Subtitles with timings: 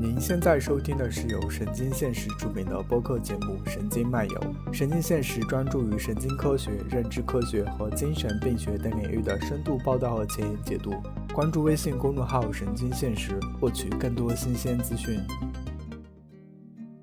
[0.00, 4.40] 您现在收听的是由神经现实出品的播客节目《神经漫游》。
[4.72, 10.92] 神经现实专注于神经科学、认知科学和精神病学等领域的深度报道和前沿解读。
[11.34, 15.20] 关注微信公众号“神经现实”，获取更多新鲜资讯。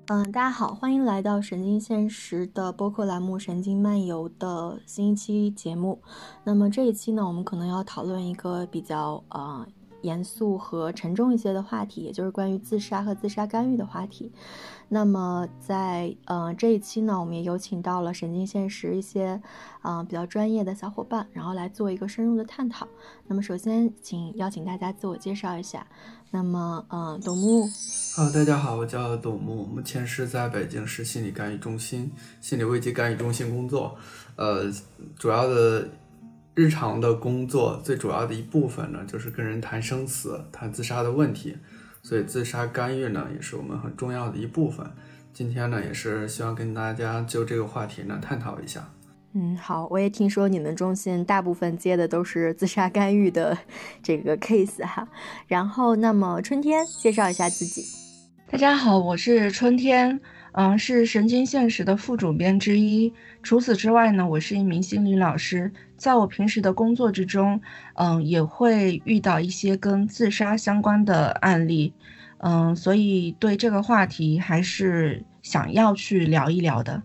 [0.06, 6.00] 嗯，大家好，欢迎来到神经现实的播客栏目《神经漫游》的新一期节目。
[6.44, 9.66] 那么这一期呢，我们可能要讨论一个比较呃。
[10.06, 14.30] 严肃和沉重一些的话题，也就是关于自杀和自杀干预的话题。
[14.88, 19.42] 那么在呃这一期呢，我们也有请到了神经现实一些
[19.82, 22.86] 啊比较专业的小伙伴，然后来做一个深入的探讨。
[23.26, 25.84] 那么首先，请邀请大家自我介绍一下。
[26.30, 27.66] 那么，嗯，董木。
[28.16, 33.96] 好，大家好，我叫董木，目前是在北京市心理干预中心、心理危机干预中心工作。
[34.36, 34.70] 呃，
[35.18, 35.88] 主要的。
[36.56, 41.54] 日常的工作最主要的一部分呢，就是跟人谈生死、谈自杀的问题，
[42.02, 44.86] 所以自杀干预呢，也是我们很重要的一部分。
[45.34, 48.90] 今天呢，也是希望跟大家就这个话题呢探讨一下。
[49.34, 53.58] 嗯，好，我也听说你们中心大部分接的都是自杀干预的
[54.02, 55.06] 这个 case 哈。
[55.46, 57.84] 然后，那么春天介绍一下自己。
[58.50, 60.18] 大家好，我是春天。
[60.52, 63.12] 嗯，是神经现实的副主编之一。
[63.42, 67.60] 除此之外呢，我是一名心理老师，在我平时的工作之中，
[67.94, 71.92] 嗯，也会遇到一些跟自杀相关的案例，
[72.38, 77.02] 嗯，所以对这个话题还是想要去聊一聊的。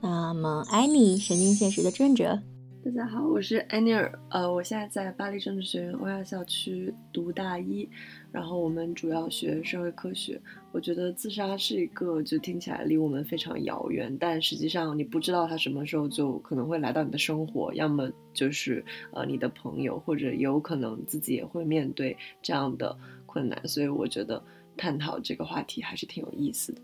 [0.00, 2.40] 那么，艾米，神经现实的志愿者。
[2.88, 7.86] 大家好，我是安妮尔，呃，我现在在巴黎政治学院欧亚校区读大一，
[8.32, 10.40] 然后我们主要学社会科学。
[10.72, 24.42] 我觉得自杀是一个就听起来离我们非常遥远，但实际上你不知道它什么时候就可能会来到你的生活，要么就是呃你的朋友，或者有可能自己也会面对这样的困难，所以我觉得
[24.78, 26.80] 探讨这个话题还是挺有意思的。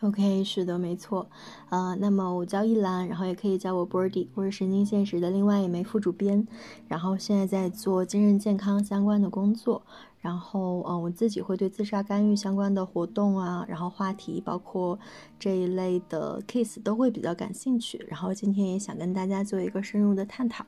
[0.00, 1.28] OK，是的，没错，
[1.70, 6.46] 呃，那么我叫一兰，然后也可以叫我 Birdy，我是神经现实的另外一枚副主编，
[6.86, 9.82] 然后现在在做精神健康相关的工作，
[10.20, 14.96] 然后，嗯，我自己会对自杀干预相关的活动啊，然后话题，包括
[15.36, 20.64] 这一类的 case 都会比较感兴趣，然后今天也想跟大家做一个深入的探讨。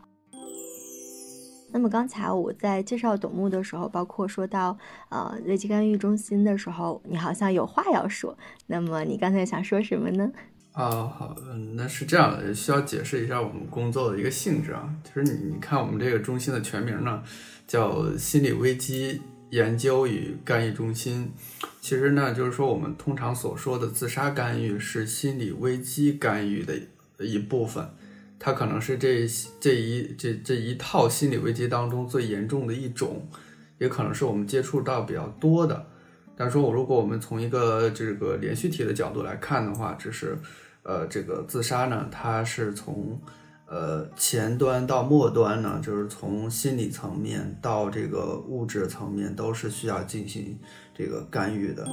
[1.72, 4.76] 那么刚才我在介绍董木的时候，包括说到
[5.08, 8.36] 呃危机干预中心的时候，你好像有话要说。
[8.66, 10.30] 那么你刚才想说什么呢？
[10.72, 14.88] 啊，好，嗯，那是这样的，需要解释一下我们工作的一个性质啊。
[15.02, 17.22] 就是你你看我们这个中心的全名呢，
[17.66, 19.20] 叫心理危机
[19.50, 21.32] 研究与干预中心。
[21.80, 26.74] 其实呢，就是说我们通常所说的自杀干预是心理危机干预的
[27.24, 27.88] 一部分。
[28.42, 29.28] 它可能是这
[29.60, 33.28] 这一这这一套心理危机当中最严重的一种，
[33.76, 35.86] 也可能是我们接触到比较多的。
[36.34, 40.38] 但是说，我如果我们从一个这个连续体的角度来看的话，只是，
[40.84, 43.20] 呃，这个自杀呢，它是从，
[43.66, 50.58] 呃，前端到末端呢，就是从心理层面到这个物质层面，都是需要进行
[50.96, 51.86] 这个干预的。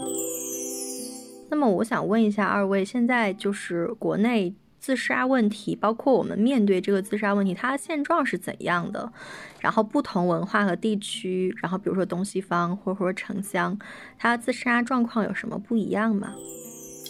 [1.50, 4.56] 那么，我想问一下二位，现在就是国内。
[4.80, 9.12] 自杀问题，包括我们面对这个自杀问题，它的现状是怎样的？
[9.60, 13.78] 然后不同文化和地区，然后比如说东西方或者说城乡，
[14.18, 16.34] 它自杀状况有什么不一样吗？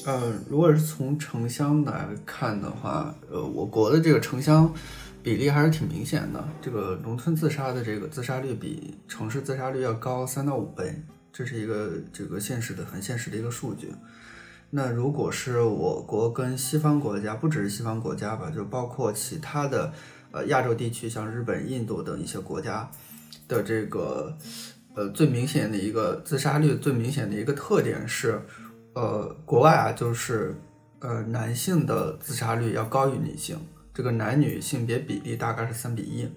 [0.05, 4.73] 呃，如果是从城乡来看的话，呃，我国的这个城乡
[5.21, 6.47] 比例还是挺明显的。
[6.61, 11.03] 这个农村自杀的这个自杀率比城市自杀率要高三到五倍，
[11.33, 13.91] 这是一个这个现实的很现实的一个数据。
[14.69, 19.93] 那如果是我国跟西方国家，不只是西方国家吧，就包括其他的，
[20.31, 22.91] 呃，亚洲地区，像日本、印度等一些国家
[23.47, 24.37] 的这个，
[24.93, 28.41] 呃，最明显的一个自杀率最明显的一个特点是，
[28.93, 30.53] 呃，国外啊，就是
[30.99, 33.57] 呃，男性的自杀率要高于女性，
[33.93, 36.29] 这个男女性别比例大概是三比一。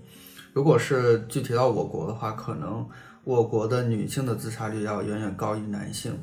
[0.52, 2.88] 如果是具体到我国的话，可能
[3.24, 6.16] 我国的女性的自杀率要远远高于男性，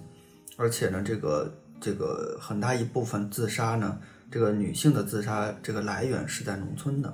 [0.55, 1.53] 而且呢，这个。
[1.79, 3.97] 这个很大一部分自杀呢，
[4.31, 7.13] 这个女性的自杀这个来源是在农村的，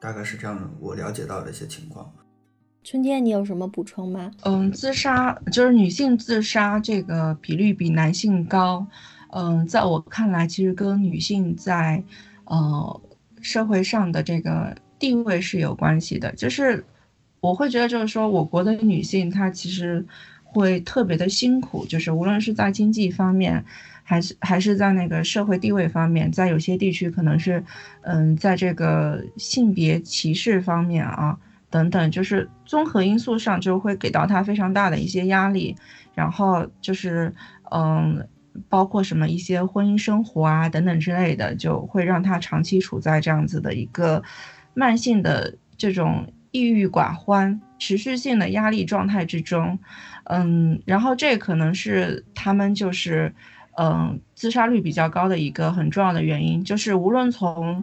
[0.00, 2.12] 大概是这样，我了解到的一些情况。
[2.84, 4.30] 春天，你有什么补充吗？
[4.42, 8.84] 嗯，自杀就是女性自杀这个比率比男性高，
[9.30, 12.02] 嗯，在我看来，其实跟女性在
[12.44, 13.00] 呃
[13.40, 16.32] 社会上的这个地位是有关系的。
[16.32, 16.84] 就是
[17.40, 20.04] 我会觉得，就是说我国的女性她其实
[20.42, 23.64] 会特别的辛苦，就是无论是在经济方面。
[24.02, 27.64] 还是还是在那个社会地位方面，在有些地区可能是，
[28.02, 31.38] 嗯，在这个性别歧视方面啊，
[31.70, 35.76] 等等，就是综合因素上就会给到他非常大的一些压力。
[36.14, 37.34] 然后就是
[37.70, 38.28] 嗯，
[38.68, 44.22] 包括什么一些婚姻生活啊等等之类的，就会让他长期处在这样子的一个
[44.74, 49.78] 慢性的这种抑郁寡欢、持续性的压力状态之中。
[50.24, 53.34] 嗯，然后这可能是他们就是
[53.76, 57.82] 嗯自杀率比较高的一个很重要的原因，就是无论从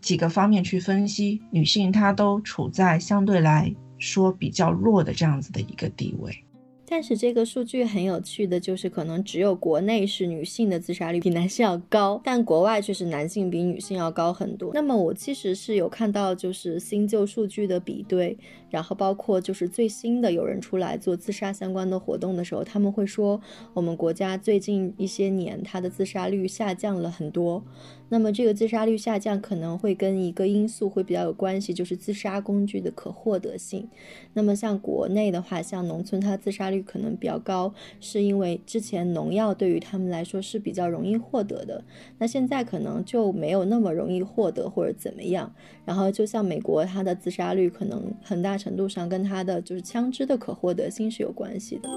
[0.00, 6.44] 几个方面去分析，女性她都处在相对来说比较弱的这样子的一个地位。
[6.90, 14.72] 但是这个数据很有趣的就是，可能只有国内是女性的自杀率比男性要高，但国外却是男性比女性要高很多。
[14.74, 18.36] 那么我其实是有看到就是新旧数据的比对。
[18.70, 23.40] 然后包括就是最新的有人出来做自杀相关的活动的时候，他们会说
[23.72, 27.64] 我们国家最近一些年它的自杀率下降了很多。
[28.10, 33.88] 那么这个自杀率下降可能会跟一个因素会比较有关系，就是自杀工具的可获得性。
[34.34, 41.82] 那么像国内的话，像农村它自杀率可能比较高，是因为之前农药对于他们来说是比较容易获得的，
[42.18, 45.54] 那现在可能就没有那么容易获得或者怎么样。
[45.86, 51.88] 然后就像美国，它的自杀率可能很大程度上跟它的就是枪支的可获得性是有关系的。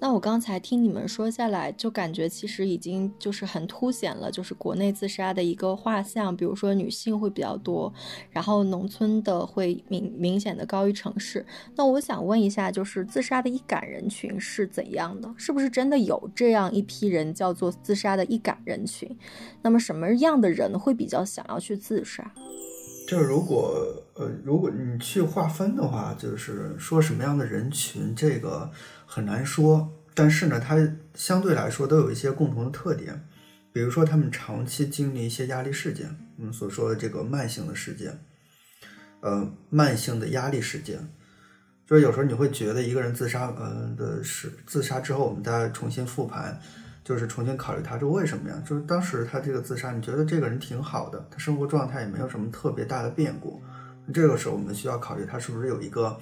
[0.00, 6.36] 那我刚才听你们说下来，就感觉其实已经就是很凸显了，就是国内自杀的一个画像。
[6.36, 7.92] 比如说女性会比较多，
[8.30, 11.44] 然后农村的会明明显的高于城市。
[11.74, 15.34] 那我想问一下，就是自杀的易感人群是怎样的？
[15.36, 19.10] 是不是真的有这样一批人叫做自杀的易感人群？
[19.62, 22.32] 那么什么样的人会比较想要去自杀？
[23.08, 28.70] 就是如果呃，如果你去划分的话，就是说什么样的人群，这个
[29.06, 29.90] 很难说。
[30.12, 30.76] 但是呢，它
[31.14, 33.26] 相对来说都有一些共同的特点，
[33.72, 38.20] 比如说他们长期经历一些压力事件，我们所说的这个慢性的事件，
[39.20, 40.98] 呃，慢性的压力事件。
[41.86, 46.60] 就是有时候你会觉得一个人自杀，呃的是自杀之后，我们再重新复盘。
[47.08, 48.62] 就是重新考虑他，这为什么呀？
[48.66, 53.62] 就是当时他这个自杀，你觉得这个人挺好的，他生活状态也没有什么特别大的变故。
[54.12, 56.14] 这个时候我们需要考虑他是不是有一个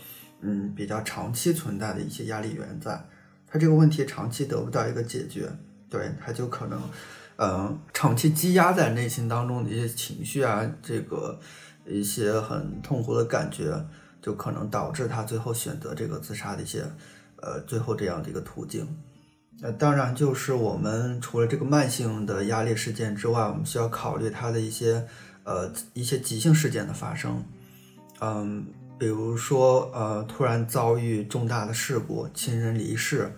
[0.43, 3.05] 嗯比较长期存在的一些压力源在，
[3.49, 5.51] 他这个问题长期得不到一个解决，
[5.91, 6.81] 对他就可能
[7.39, 11.37] 嗯长期积压在内心当中的一些情绪啊，这个
[11.85, 13.85] 一些很痛苦的感觉，
[14.23, 16.85] 就可能导致他最后选择这个自杀的一些
[17.43, 18.87] 呃最后这样的一个途径。
[19.59, 25.07] 那当然，就是我们除了这个慢性的压力事件之外，我们需要考虑它的一些
[25.45, 27.43] 呃一些急性事件的发生，
[28.21, 28.67] 嗯，
[28.99, 33.33] 比如说呃突然遭遇重大的事故，亲人离世，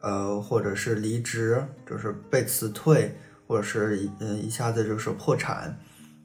[0.00, 3.18] 呃或者是离职，就是被辞退，
[3.48, 5.76] 或者是嗯一下子就是破产，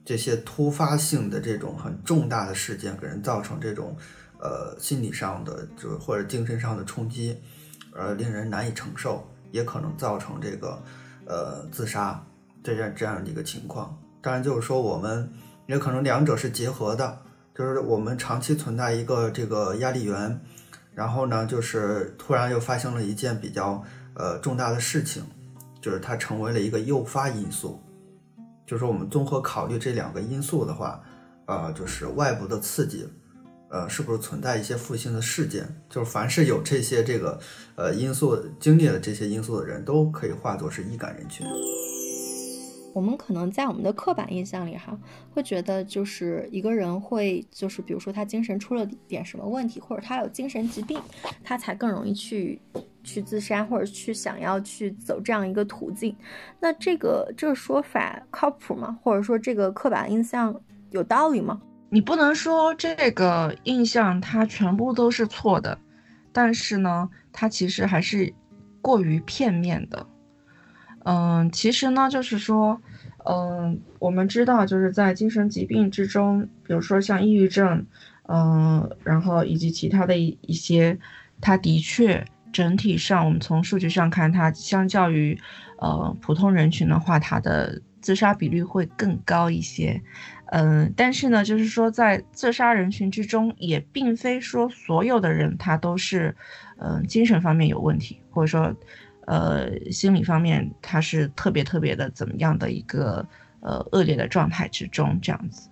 [0.04, 3.96] 这些突发性的这种很重大的事件，给人造成这种
[4.38, 7.36] 呃心理上的就或者精神上的冲击。
[7.94, 10.82] 呃，令人难以承受，也可能造成这个，
[11.26, 12.20] 呃，自杀
[12.62, 13.96] 这样这样的一个情况。
[14.20, 15.30] 当然，就是说我们
[15.66, 17.18] 也可能两者是结合的，
[17.54, 20.40] 就是我们长期存在一个这个压力源，
[20.92, 23.82] 然后呢，就是突然又发生了一件比较
[24.14, 25.22] 呃重大的事情，
[25.80, 27.80] 就是它成为了一个诱发因素。
[28.66, 31.00] 就是我们综合考虑这两个因素的话，
[31.46, 33.06] 呃，就是外部的刺激。
[33.74, 35.66] 呃，是不是存在一些负性的事件？
[35.90, 37.36] 就是凡是有这些这个
[37.74, 41.44] 呃因素经历了这些因素的人，都可以化作是易感人群。
[42.92, 44.96] 我们可能在我们的刻板印象里哈，
[45.32, 51.00] 会觉得就是一个人会就是比如说他精神出了点什么问题，或者他有精神疾病，
[51.42, 52.62] 他才更容易去
[53.02, 56.16] 去自杀，或者去想要去走这样一个途径。
[56.60, 58.96] 那这个这个说法靠谱吗？
[59.02, 60.54] 或者说这个刻板印象
[60.92, 61.60] 有道理吗？
[61.94, 65.78] 你不能说这个印象它全部都是错的，
[66.32, 68.34] 但是呢，它其实还是
[68.82, 70.04] 过于片面的。
[71.04, 72.82] 嗯，其实呢，就是说，
[73.24, 77.86] 嗯，我们知道，就是在精神疾病之中，比如说像抑郁症，
[78.26, 80.98] 嗯，然后以及其他的一一些，
[81.40, 85.38] 它的确整体上，我们从数据上看，它相较于
[85.78, 90.02] 呃普通人群的话，它的自杀比率会更高一些。
[90.56, 96.32] 嗯，但是呢，就是说，在自杀人群之中，也并非说所有的人他都是，
[96.78, 98.72] 嗯，精神方面有问题，或者说，
[99.26, 103.26] 呃，心理方面他是特别特别的怎么样的一个
[103.62, 105.68] 呃恶劣的状态之中，这样子，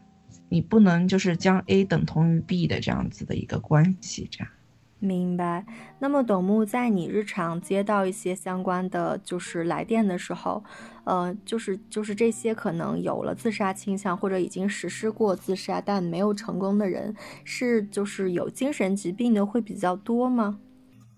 [0.48, 4.48] 你不能就是将 A 等同于 B 的这样子的一个关系，这样。
[5.04, 5.66] 明白。
[5.98, 10.62] 那么，董木在你日常接到一些相关的就是来电的时候，
[11.02, 20.60] 呃，就是就是这些可能有了自杀倾向或者已经实施过自杀但没有成功的人，是就是有精神疾病的会比较多吗？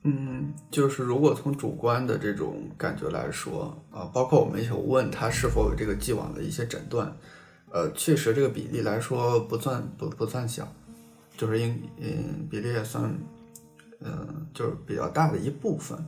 [0.05, 7.15] 嗯，就是如果从主观的这种感觉来说啊，包括我们有问他是否有这个既往的一些诊断，
[7.71, 10.67] 呃，确实这个比例来说不算不不算小，
[11.37, 13.15] 就是应嗯比例也算
[14.01, 15.99] 嗯就是比较大的一部分。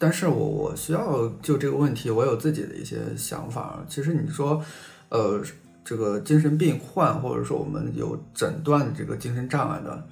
[0.00, 3.84] 但是我我需要就这个问题，我有自己的一些想法。
[3.88, 4.64] 其实你说，
[5.08, 5.42] 呃，
[5.84, 10.06] 这个精神病患或者说我们有诊断这个精神障碍的，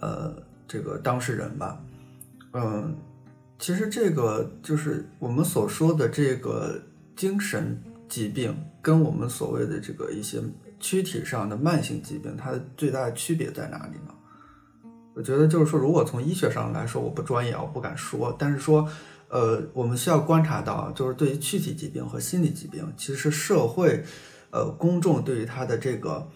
[0.00, 0.36] 呃，
[0.68, 1.82] 这个当事人吧。
[2.52, 2.94] 嗯，
[3.58, 6.80] 其实这个就是我们所说的这个
[7.16, 10.40] 精神疾病，跟我们所谓的这个一些
[10.78, 14.14] 躯体上的慢性疾病，它的最大的区别在哪里呢？
[15.14, 18.34] 我觉得就是说，如果从医学上来说，我不专业，我不敢说。
[18.38, 18.88] 但是说，
[19.28, 24.04] 呃，我们需要观察到，就是对于躯体疾病和心理疾病，其实社会，
[24.50, 26.28] 呃，公众对于它的这个，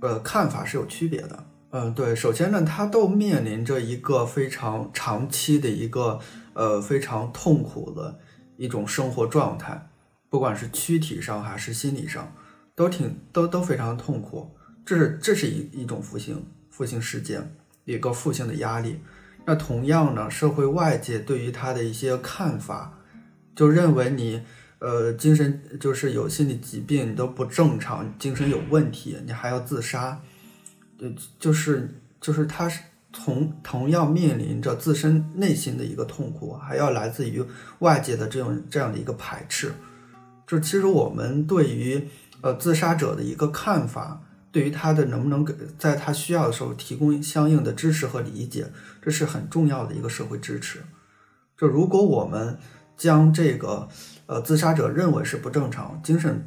[0.00, 1.44] 呃，看法是有区别的。
[1.70, 6.20] 嗯，对，首先呢，他都面临着一个非常长期的一个
[6.52, 8.16] 呃非常痛苦的
[8.56, 9.88] 一种生活状态，
[10.30, 12.32] 不管是躯体上还是心理上，
[12.76, 14.54] 都挺都都非常痛苦。
[14.86, 19.00] 这是这是一一种服刑服刑事件，一个负性的压力。
[19.46, 22.98] 那同样呢，社会外界对于他的一些看法，
[23.54, 24.40] 就认为你
[24.78, 30.20] 呃精神就是有心理疾病，你都不正常，精神有问题，你还要自杀。
[30.98, 32.80] 就就是就是他是
[33.12, 37.44] 同同样面临着自身内心的一个痛苦，还要来自于
[37.80, 39.72] 外界的这种这样的一个排斥。
[40.46, 42.08] 就其实我们对于
[42.40, 44.22] 呃自杀者的一个看法，
[44.54, 48.70] 对于他的能不能给在他需要的时候提供相应的支持和理解，
[49.02, 50.84] 这是很重要的一个社会支持。
[51.58, 52.56] 就如果我们
[52.96, 53.88] 将这个
[54.26, 56.46] 呃自杀者认为是不正常精神。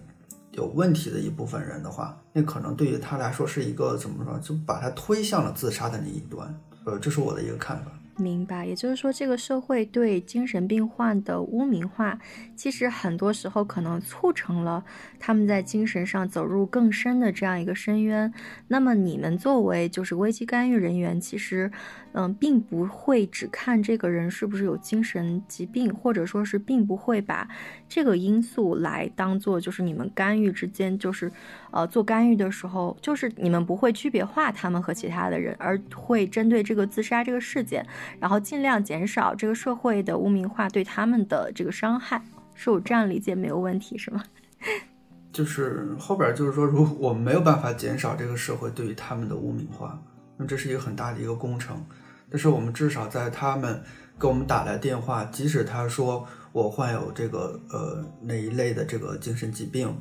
[0.54, 6.52] 有问题的一部分人的话，那可能对于他来说是一个怎么说，就把他推向了自杀的那一端。
[6.84, 7.92] 呃，这是我的一个看法。
[8.18, 12.20] 明白，也就是说，这个社会对精神病患的污名化，
[12.56, 14.84] 其实很多时候可能促成了
[15.20, 18.34] 他们在精神上走入更深的这样一个深渊。
[18.68, 21.72] 那么，你们作为就是危机干预人员，其实。
[22.14, 27.48] 嗯，并不会只看这个人是不是有精神疾病，或者说是并不会把
[27.88, 31.32] 这个因素来当做就是你们干预之间，就是
[31.72, 37.86] 呃做干预的时候，就是你们不会区别化他们和其他的人，而会针对这个自杀这个事件，
[38.20, 42.22] 然后尽量减少这个社会的污名化对他们的这个伤害。
[42.56, 44.24] 是我这样理解没有问题是吗？
[45.32, 50.02] 就是后边就是说，如果我们没有办法减少这个社会对于他们的污名化，
[50.38, 51.86] 那这是一个很大的一个工程。
[52.32, 53.84] 但是我们至少在他们
[54.20, 59.96] 给我们打来电话，即使他说我患有这个呃那一类的这个精神疾病，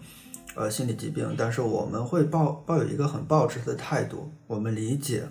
[0.56, 5.28] 呃心理疾病，但是我们会抱抱有一个很抱持的态度，我们理解，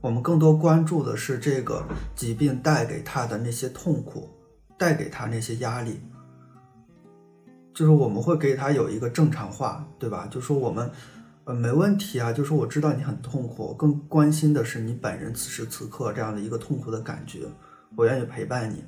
[0.00, 4.30] 我们更多关注的是这个疾病带给他的那些痛苦，
[4.78, 6.00] 带给他那些压力，
[7.74, 10.26] 就是我们会给他有一个正常化，对吧？
[10.30, 10.90] 就说我们。
[11.44, 17.48] 呃，没问题啊，就是我知道你很痛苦，更关心的是你本人此时此刻这样的一个痛苦的感觉，
[17.96, 18.84] 我愿意陪伴你。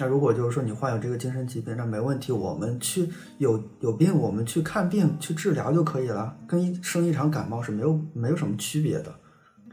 [0.00, 9.14] 那如果就是说你患有这个精神疾病，那没问题，我们去有有病，我们去看病去治疗就可以了，跟一生一场感冒是没有没有什么区别的，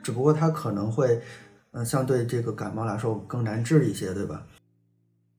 [0.04, 1.22] 只不过它可能会，
[1.72, 4.44] 嗯，相对这个感冒来说更难治一些，对吧？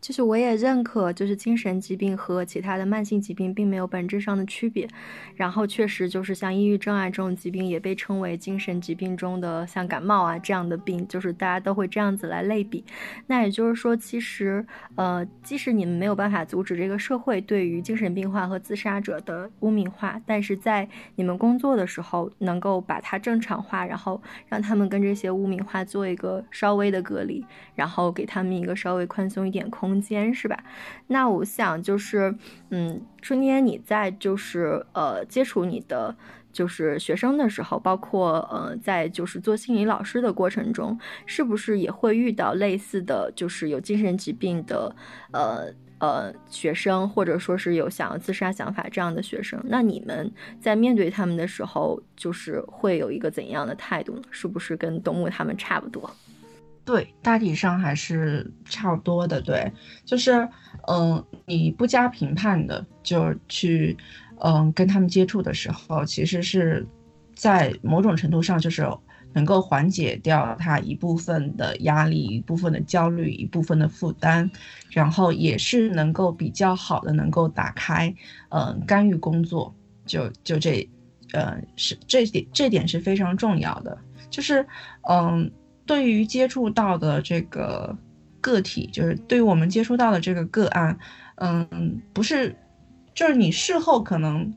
[0.00, 4.88] 就是我也认可，就是精神疾病和其他的慢性疾病并没有本质上的区别，
[5.34, 12.84] 然后确实就是像抑郁症啊这种疾病也被称为精神疾病中的像感冒啊这样的病，就是大家都会这样子来类比。
[13.26, 14.64] 那也就是说，其实
[14.94, 29.87] 呃，即使你们没有办法阻止这个社会对于精神病患和自杀者的污名化，但是在你们工作的时候能够把它正常化，然后让他们跟这些污名化做一个稍微的隔离，然后给他们一个稍微宽松一点空。
[29.88, 30.62] 空间是吧？
[31.06, 32.34] 那我想就是，
[32.68, 36.14] 嗯，春天你在就是呃接触你的
[36.52, 44.94] 就是学生的时候，包括呃在就是做心理老师的过程中，是不是也会遇到类似的就是有精神疾病的
[45.32, 49.58] 呃呃学生，或者说是有想要自杀想法这样的学生？
[49.64, 50.30] 那你们
[50.60, 54.22] 在面对他们的时候，就是会有一个怎样的态度呢？
[54.30, 56.10] 是不是跟东木他们差不多？
[56.88, 59.42] 对，大体上还是差不多的。
[59.42, 59.70] 对，
[60.06, 60.48] 就是，
[60.86, 63.94] 嗯，你不加评判的，就去，
[64.40, 66.86] 嗯，跟他们接触的时候，其实是
[67.34, 68.88] 在某种程度上，就是
[69.34, 74.50] 能够缓解掉他一部分的压力、一部分的焦虑、一部分的负担，
[74.90, 78.10] 然后也是能够比较好的能够打开，
[78.48, 79.74] 嗯，干预工作。
[80.06, 80.88] 就就这，
[81.34, 83.98] 呃，是这点，这点是非常重要的。
[84.30, 84.66] 就是，
[85.10, 85.52] 嗯。
[85.88, 87.96] 对于接触到的这个
[88.40, 90.96] 个体，就是对于我们接触到的这个个案，
[91.36, 92.54] 嗯，不是，
[93.12, 94.54] 就是你事后可能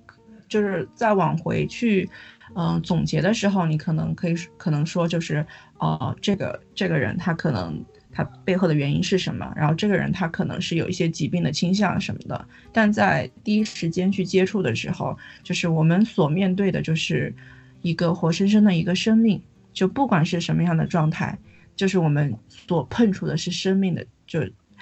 [0.47, 2.07] 就是再往回去，
[2.53, 5.43] 嗯，总结的时候，你可能可以可能说就是，
[5.79, 7.83] 哦，这个这个人他可能。
[8.13, 9.49] 他背后的原因是什么？
[9.55, 17.33] 然后这个人他可能是有一些疾病的倾向什么的，但在第一时间去接触的时候，就是我们所面对的就是
[17.81, 19.41] 一个活生生的一个生命，
[19.73, 21.37] 就不管是什么样的状态，
[21.75, 24.39] 就是我们所碰触的是生命的，就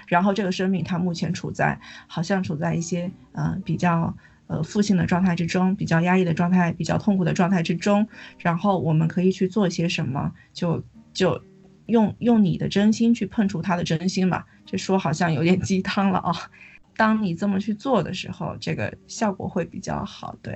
[0.08, 4.16] 然后这个生命它目前处在好像处在一些嗯比较
[4.48, 10.32] 呃负性的状态之中，比较压抑的状态，比较痛苦的状态之中，然后我们可以去做些什么？
[10.54, 11.42] 就就。
[11.90, 16.32] 用用你的真心去碰触他的真心吧，这说好像有点鸡汤了啊。
[16.96, 20.56] 当你这么去做的时候，这个效果会比较好，对。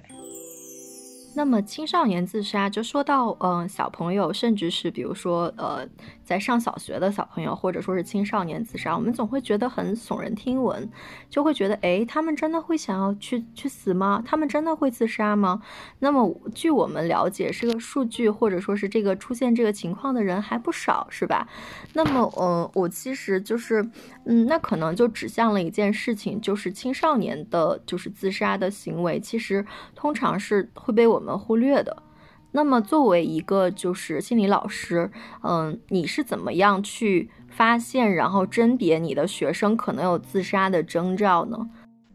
[1.36, 5.88] 那么青少年自杀，就说到嗯小朋友，甚至是比如说呃
[6.24, 10.88] 在上小学的小朋友，或者说是青少年自杀，我们总会觉得很耸人听闻，
[11.30, 14.22] 就会觉得哎，他们真的会想要去去死吗？
[14.24, 15.60] 他们真的会自杀吗？
[16.00, 21.48] 那么据我们了解，这个数据或者说是这个出现这个情况的人还不少，是吧？
[21.94, 23.84] 那么嗯，我其实就是
[24.26, 31.23] 嗯，那可能就指向了一件事情，就是青少年的就是自杀的行为，其实通常是会被我。
[31.24, 32.04] 我们忽略的，
[32.52, 35.10] 那么作为一个就是心理老师，
[35.42, 41.58] 嗯，你是怎么样去发现，然后甄别你的学生可能有自杀的征兆呢？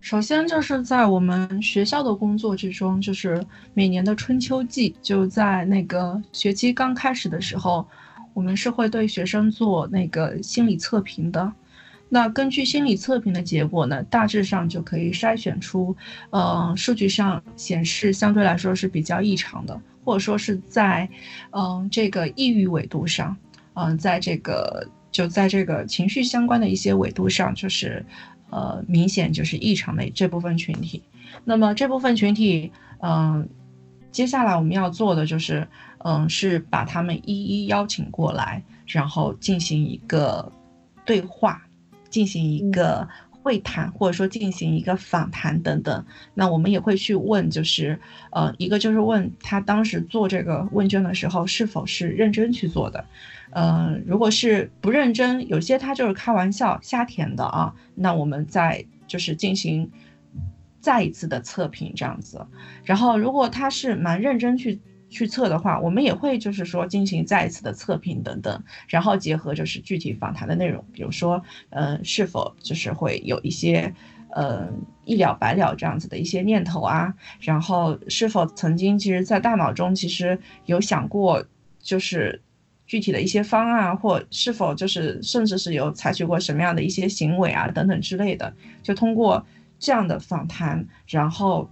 [0.02, 7.88] 首先就是在我们学校的工作之中，就是每年的春秋季，就在那个学期刚开始的时候，
[8.34, 11.50] 我们是会对学生做那个心理测评的。
[12.10, 15.94] 那根据心理测评的结果呢，大致上就可以筛选出，
[16.30, 21.08] 呃，数据上显示相对来说是比较异常的，或者说是在，
[21.50, 23.36] 嗯，这个抑郁维度上，
[23.74, 28.02] 嗯，在这个就在这个情绪相关的一些维度上，就是，
[28.48, 31.02] 呃，明显就是异常的这部分群体。
[31.44, 33.46] 那么这部分群体，嗯，
[34.10, 35.68] 接下来我们要做的就是，
[35.98, 40.50] 嗯，是把他们一一邀请过来，然后进行一个
[41.04, 41.62] 对话。
[42.10, 46.04] 进行一个会谈，或者说进行一个访谈等等。
[46.34, 47.98] 那我们也会去问，就是
[48.30, 53.04] 呃，一个就是问他当时做这个问卷的时候是否是认真去做的。
[53.50, 59.90] 呃，如果是不认真，有些他就是开玩笑瞎填的啊，那我们再就是进行
[60.80, 62.46] 再一次的测评这样子。
[62.84, 64.80] 然后如果他是蛮认真去。
[65.10, 73.94] 去测的话，我们也会就是说进行再一次的测评等等，然后结合就是具体访谈的内容，比如说，呃，是否就是会有一些，
[74.32, 74.68] 呃，
[75.04, 81.42] 一了百了这样子的一些念头啊，然后是否曾经其实在大脑中其实有想过，
[81.80, 82.42] 就是
[82.86, 89.46] 具体的一些方案，或是否就是甚至是有采取过什么样的一些行为啊等等之类的，就通过
[89.78, 91.68] 这样的访谈，然后。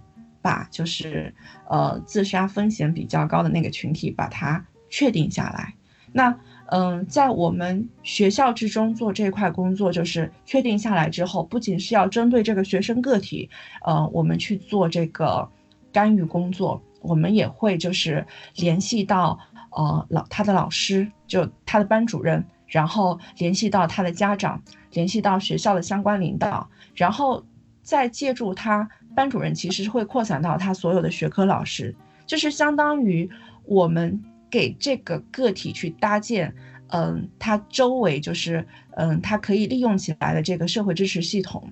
[0.47, 1.33] 把就是，
[1.69, 5.73] 呃，自杀风险比较高的那个群体，把它确定下来。
[6.13, 6.33] 那，
[6.67, 13.49] 嗯，在我们学校之中做这块工作，就是确定下来之后，不仅是要针对这个学生个体，
[13.83, 15.45] 呃，我们去做这个
[15.91, 19.37] 干预工作，我们也会就是联系到，
[19.71, 27.43] 呃，老他的老师，就他的班主任，然后联系到他的家长，联系到学校的相关领导，然后
[27.83, 28.89] 再借助他。
[29.17, 31.95] 班主任其实是会扩散到他所有的学科老师，
[32.27, 33.27] 就是相当于
[33.65, 36.53] 我们给这个个体去搭建，
[36.89, 41.67] 嗯，他周围就是嗯，他可以利用起来的这个社会支持系统，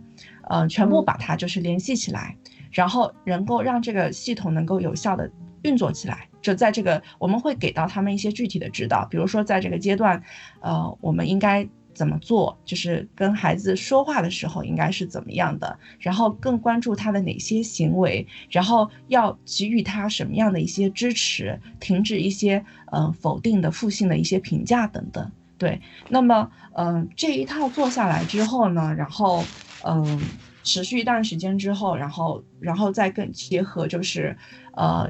[0.50, 2.36] 嗯，全部把它就是联系起来，
[2.72, 5.30] 然后能够让这个系统能够有效的
[5.62, 6.28] 运作起来。
[6.42, 10.20] 就在这个，我们会给到他们一些具体的指导，比如说在这个阶段，
[10.62, 11.70] 呃，我们应该。
[11.96, 12.56] 怎么做？
[12.66, 25.32] 就是跟孩子说话的时候应该是怎么样的，然后更关注他的哪些行为，然后要给予他什么样的一些支持，停止一些嗯否定的、负性的一些评价等等。
[25.58, 29.44] 对，那么嗯这一套做下来之后呢，然后
[29.86, 30.20] 嗯
[30.64, 34.38] 持续一段时间之后，然后然后再更结合就是
[34.74, 35.10] 呃。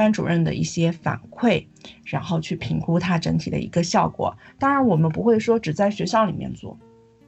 [0.00, 1.66] 班主任的一些反馈，
[2.06, 4.34] 然后去评估他整体的一个效果。
[4.58, 6.78] 当然，我们不会说只在学校里面做。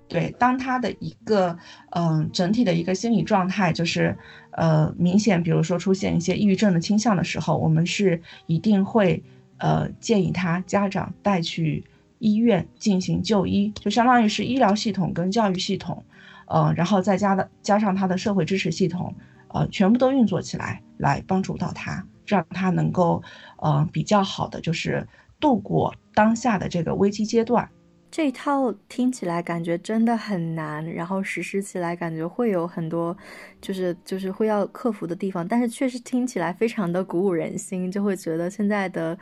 [0.08, 1.58] 对，当他的一个
[1.90, 4.16] 嗯整体的一个心理状态就是
[4.52, 9.22] 呃明显，比如说出现一些抑郁症的倾向的时候，我们是一定会
[9.58, 11.84] 呃建议他家长带去
[12.18, 16.02] 医院进行就医，就相当于是医疗系统跟教育系统，
[16.46, 19.14] 呃，然后再加的加上他的社会支持系统，
[19.48, 22.06] 呃，全部都运作起来，来帮助到他。
[22.26, 23.22] 让他能够，
[23.62, 25.06] 嗯，比较好的就是
[25.40, 27.68] 度过当下的这个危机阶段。
[28.10, 33.16] 这一套听起来感觉真的很难，然后实施起来感觉会有很多，
[33.60, 39.18] 就是就是会要克服的地方，但是确实听起来非常的鼓舞人心，就会觉得现在的。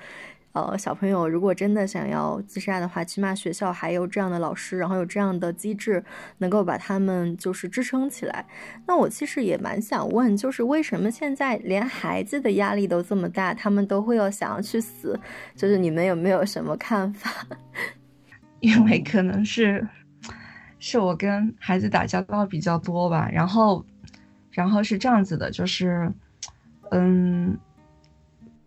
[0.53, 6.05] 呃，小朋友如果真的想要自杀的话，起码学校还有这样的老师，然后有这样的机制，
[6.39, 8.45] 能够把他们就是支撑起来。
[8.85, 15.17] 那我其实也蛮想问，就是为什么现在连孩子的压力都这么大，他们都会要想要去死？
[15.55, 17.31] 就是你们有没有什么看法？
[18.59, 19.87] 因为可能是
[20.81, 23.87] 是我跟孩子打交道比较多吧，然后
[24.51, 26.13] 然后是这样子的，就是
[26.91, 27.57] 嗯，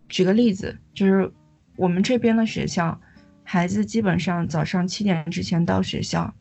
[0.08, 1.30] 举个例子，就是。
[1.76, 3.00] 我们这边的学校，
[3.42, 6.32] 孩子基本上早上七点之前到学校，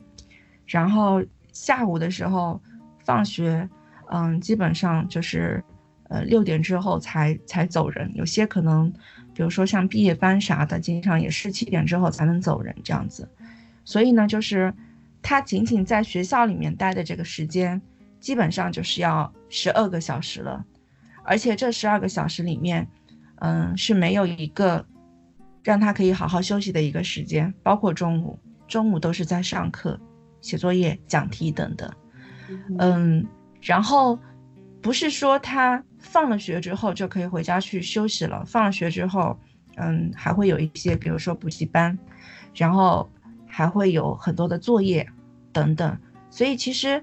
[0.68, 2.62] 然后下午的时候
[3.04, 3.68] 放学，
[4.12, 5.64] 嗯，基本上就是
[6.10, 8.12] 呃六点之后才才走人。
[8.14, 8.94] 有些可能，
[9.34, 13.28] 比如说像毕业班啥的，经常也是七点之后才能走人这样子。
[13.84, 14.72] 所以呢，就是
[15.24, 17.82] 他仅仅在学校里面待的这个时间，
[18.20, 20.64] 基本上就是要十二个小时了，
[21.24, 22.88] 而且这十二个小时里面，
[23.40, 24.86] 嗯，是没有一个。
[25.64, 29.98] 让他可以好好休息的一个时间，包括中午，中午都是在上课、
[30.42, 31.90] 写作业、讲题等等。
[32.80, 33.26] 嗯，
[33.62, 34.20] 然后
[34.82, 39.40] 不是说他放了学之后就可以回家去休息了，放了学之后，
[39.78, 41.98] 嗯，还会有一些，比如说补习班，
[42.54, 43.10] 然后
[43.48, 45.08] 还会有很多的作业
[45.54, 45.98] 等等。
[46.30, 47.02] 所以其实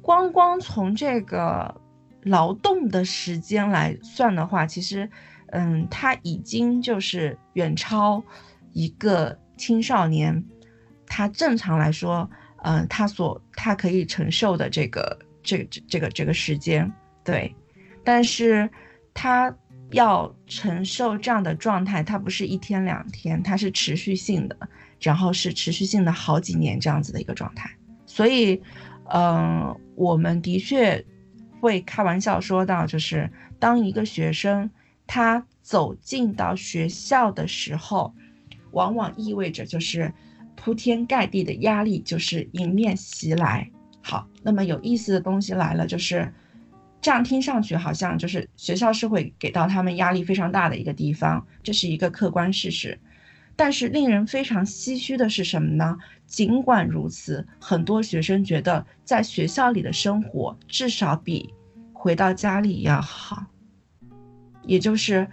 [0.00, 1.78] 光光从这个
[2.22, 5.10] 劳动的时间来算的话，其实。
[5.52, 8.22] 嗯，他已经就是远超
[8.72, 10.42] 一个青少年，
[11.06, 12.28] 他正常来说，
[12.62, 16.90] 嗯，他所他可以承受的这个这这这个这个时间，
[17.22, 17.54] 对，
[18.02, 18.68] 但是
[19.12, 19.54] 他
[19.90, 24.56] 要承受这样的状态，他不是一天两天，他是持续性的，
[25.00, 27.70] 然后是持续性的好几年这样子的一个状态，
[28.06, 28.58] 所以，
[29.12, 31.04] 嗯，我们的确
[31.60, 34.70] 会开玩笑说到，就是当一个学生。
[35.14, 38.14] 他走进到学校的时候，
[38.70, 40.10] 往往意味着就是
[40.56, 43.70] 铺天盖地的压力就是迎面袭来。
[44.02, 46.32] 好，那么有意思的东西来了，就是
[47.02, 52.98] 这样听上去好像就是学校是会给到他们压力非常大的一个地方，这是一个客观事实。
[53.54, 55.98] 但是令人非常唏嘘的是什么呢？
[56.24, 61.52] 尽管如此，很多学生觉得在学校里的生活至少比
[61.92, 63.44] 回到家里要好。
[64.64, 65.26] 也就是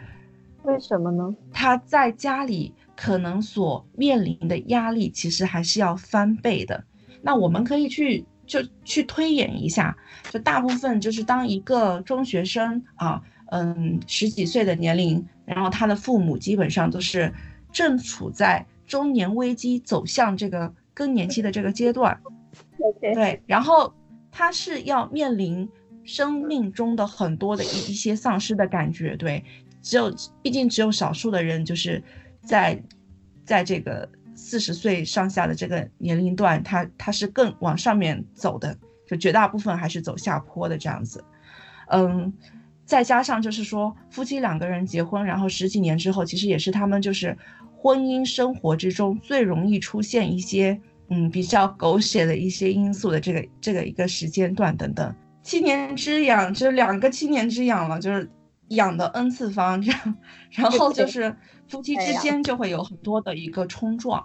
[0.64, 1.36] 为什么呢？
[1.54, 6.84] 他在家里可能所面临的压力，其实还是要翻倍的。
[7.22, 9.96] 那我们可以去就去推演一下，
[10.30, 17.34] 就大部分就是当一个中学生啊，嗯，十几岁的年龄，然后他的父母基本上都是
[17.72, 22.20] 正处在中年危机走向这个更年期的这个阶段。
[23.00, 23.94] 对，然后
[24.32, 25.70] 他是要面临。
[26.10, 29.44] 生命中的很多的一一些丧失的感觉，对，
[29.84, 32.02] 只有毕竟只有少数的人就是
[32.44, 32.82] 在
[33.46, 38.76] 在这个四十岁上下的这个年龄段，他他是更往上面走的，
[39.08, 41.24] 就绝大部分还是走下坡的这样子。
[41.90, 42.34] 嗯，
[42.86, 47.38] 再加上就是说夫妻两个人结婚，然后十几年之后，其实也是他们就是
[47.78, 55.16] 婚姻生活之中最容易出现一些嗯比较狗血的一些因素的这个这个一个时间段等等。
[55.50, 58.30] 七年之痒，就两个七年之痒了，就是
[58.68, 60.16] 痒的 n 次方这样，
[60.54, 61.36] 然后就是
[61.68, 64.24] 夫妻之间就会有很多的一个冲撞，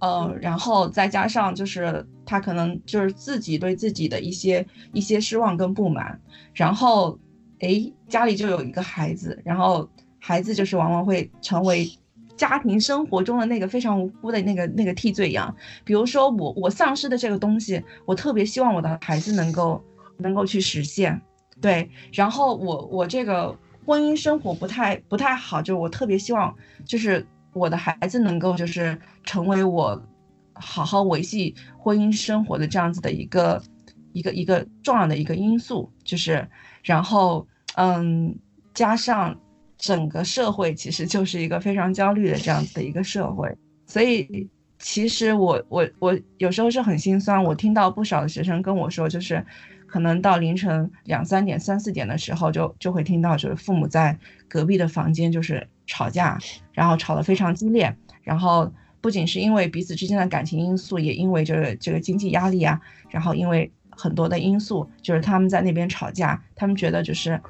[0.00, 6.20] 呃，然后再加上就是他可能就是自己对自己的一些一些失望跟不满，
[6.52, 7.18] 然后
[7.60, 11.90] 哎家里就有一个孩子，然后孩子就是往往会成为
[12.36, 19.82] 家庭生活中的那个非常无辜的那个那个替罪羊，比如说我我丧失的这个东西，我特别希望我的孩子能够。
[20.20, 21.20] 能够去实现，
[21.60, 26.54] 对，然后我我这个婚姻生活不太不太好，就是我特别希望，
[26.84, 30.00] 就是我的孩子能够就是成为我
[30.54, 33.62] 好好维系婚姻生活的这样子的一个
[34.12, 36.46] 一个一个重要的一个因素，就是
[36.82, 38.34] 然后嗯，
[38.72, 39.38] 加上
[39.76, 43.52] 整个社会其实就是一个非常焦虑的这样子的一个社会，
[43.86, 49.44] 所以其实我我我有时候是很心酸，我听到不少的学生跟我说，就是。
[49.90, 54.16] 可能到凌晨两三点、三四点的时候，就就会听到，就是父母在
[54.48, 56.38] 隔壁的房间就是吵架，
[56.72, 57.92] 然后吵得非常激烈。
[58.22, 67.40] 然后不仅是因为彼此之间的感情因素，也因为就是这个经济压力啊，然后因为很多的因素，就是他们在那边吵架，他们觉得就是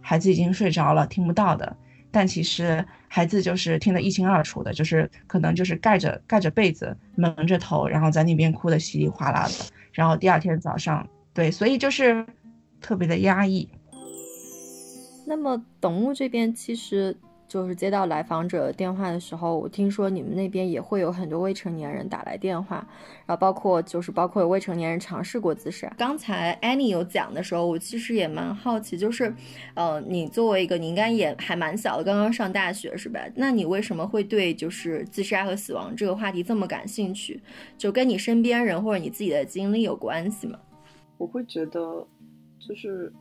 [0.00, 1.76] 孩子已经睡着了，听不到的。
[2.10, 9.52] 但其实孩子就是听得一清二楚的，就是可能就是盖着盖着被子，蒙着头，然后在那边哭得稀里哗啦的，
[9.92, 12.24] 然后第二天早上，对，所以就是
[12.80, 13.68] 特别的压抑。
[15.26, 17.14] 那么董木这边其实。
[17.46, 22.84] 就是接到来访者电话的时候，我听说你们那边也会有很多未成年人打来电话，
[23.26, 25.88] 然后包括就是包括有未成年人尝试过自杀。
[25.96, 29.32] 刚才 Annie 有讲的时候，我其实也蛮好奇，就是，
[29.74, 33.20] 呃，你作为一个你应该也还蛮小的，刚刚上大学是吧？
[33.36, 37.40] 那你为什么会对就是自杀和死亡这个话题这么感兴趣？
[37.78, 40.58] 就跟你身边人或者你自己的经历有关系吗？
[41.18, 42.06] 我会觉得，
[42.58, 43.12] 就是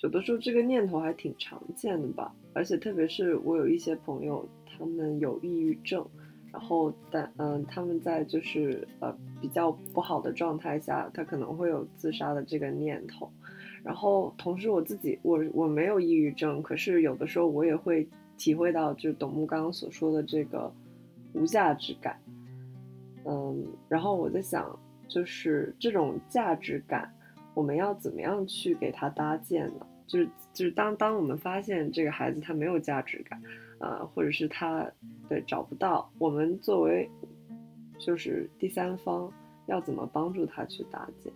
[0.00, 2.34] 有的时候这个念头还挺常见的吧。
[2.52, 6.06] 而且特别是我有一些朋友，他们有抑郁症，
[6.52, 13.30] 然后但嗯，他们在就是呃比较不好的状态下，他可能会有自杀的这个念头。
[13.82, 18.08] 然后同时我自己我我没有抑郁症，可是有的时候我也会
[18.38, 20.72] 体会到，就是董木刚刚所说的这个
[21.34, 22.18] 无价值感。
[23.26, 27.12] 嗯，然后我在想，就是这种价值感，
[27.56, 29.86] 我们要怎么样去给他搭建呢？
[30.06, 33.42] 就是就是当当我们发现这个孩子他没有价值感，
[33.80, 34.86] 呃，或者是他
[35.26, 37.10] 对找不到，我们作为
[37.98, 39.32] 就是第三方
[39.68, 41.32] 要怎么帮助他去搭建？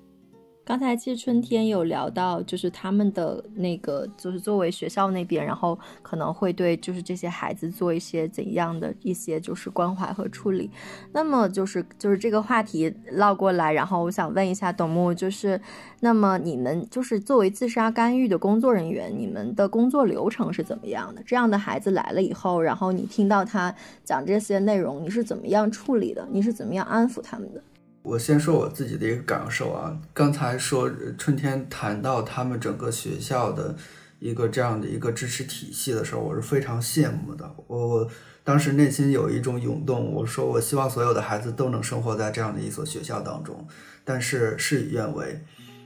[0.62, 10.70] 刚才其实春天有聊到，就是他们的那个，就是作为学校那边，然后可能会对就是这些孩子做一些怎样的一些就是关怀和处理。
[11.12, 15.61] 那么就是就是这个话题绕过来，然后我想问一下董木，就是
[16.01, 21.20] 那么你们就是作为自杀干预的工作人员，你们的工作流程是怎么样的？
[21.27, 26.29] 这样的孩子来了以后，然后你听到他讲这些内容，你是怎么样处理的？
[26.31, 27.61] 你是怎么样安抚他们的？
[28.02, 33.76] 我先说我自己的一个感受啊，刚才说春天谈到他们整个学校的
[34.18, 37.54] 一个这样的一个支持体系的时候，我是非常羡慕的。
[37.66, 38.10] 我我
[38.42, 43.68] 当时内心有一种涌动，我说我希望所有的孩子都能生活在这样的一所学校当中，
[44.02, 45.44] 但是事与愿违，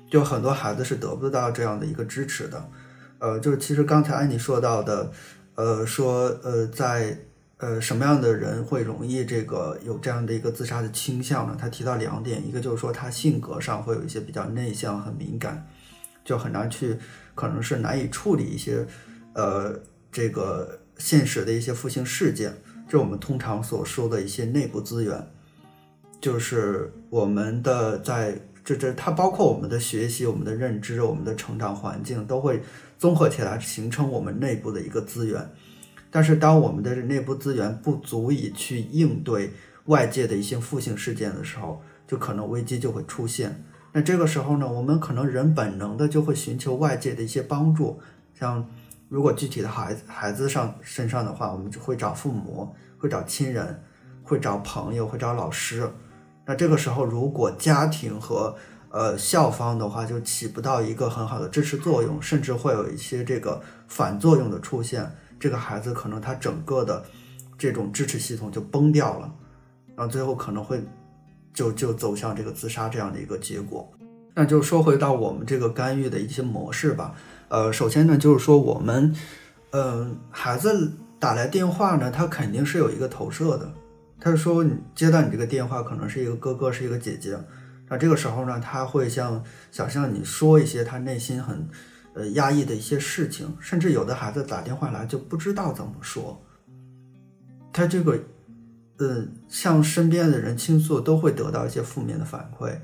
[0.08, 2.70] 就很多孩子是得不到这样的一个支持的。
[3.18, 5.10] 呃，就是其实刚才安妮说到的，
[5.56, 7.18] 呃，说呃在。
[7.58, 11.56] 呃，什么样的人会容易这个有这样的一个自杀的倾向呢？
[11.58, 15.66] 他提到两点，一个就是说他性格上会有一些比较内向、很敏感，
[16.24, 16.96] 就很难去，
[17.34, 18.84] 可能是难以处理一些，
[19.34, 22.52] 呃，这个现实的一些负性事件。
[22.88, 25.26] 这我们通常所说的一些内部资源，
[26.20, 32.62] 就是我们的在这这它包括我们的学习、我们的认知、我们的成长环境，都会
[32.98, 35.48] 综合起来形成我们内部的一个资源。
[36.14, 39.52] 但是，当我们的内部资源不足以去应对
[39.86, 43.64] 外界的一些负性事件的时候，就可能危机就会出现。
[43.92, 48.00] 那这个时候呢，我们可能人本能的就会寻求外界的一些帮助。
[48.32, 48.64] 像
[49.08, 53.82] 如果具体的孩孩子上身上的话，我们就会找父母，会找亲人，
[54.22, 55.90] 会找朋友，会找老师。
[56.46, 58.54] 那这个时候，如果家庭和
[58.90, 65.10] 呃校方的话，就起不到一个很好的支持作用，甚至会有一些这个反作用的出现。
[65.44, 67.04] 这个孩子可能他整个的
[67.58, 69.30] 这种支持系统就崩掉了，
[69.94, 70.82] 然后最后可能会
[71.52, 73.86] 就就走向这个自杀这样的一个结果。
[74.32, 77.14] 那就说回到我们这个干预的一些模式吧。
[77.48, 79.14] 呃，首先呢，就是说我们，
[79.72, 83.70] 嗯，孩子打来电话呢，他肯定是有一个投射的。
[84.18, 87.36] 他说你接到你这个电话，可能是一个哥哥，是一个姐姐。
[87.90, 91.68] 那这个时候呢，他会像想向你说一些他内心很。
[92.14, 96.40] 呃，压抑的一些事情，甚至有的孩子打电话来就不知道怎么说。
[97.72, 98.16] 他这个，
[98.98, 102.78] 呃，向身边的人倾诉，都会得到一些负面的反馈。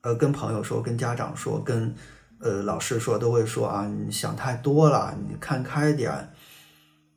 [0.00, 1.94] 呃，跟朋友说，跟家长说，跟
[2.40, 6.30] 呃老师说，都会说啊，你想太多了，你看开点。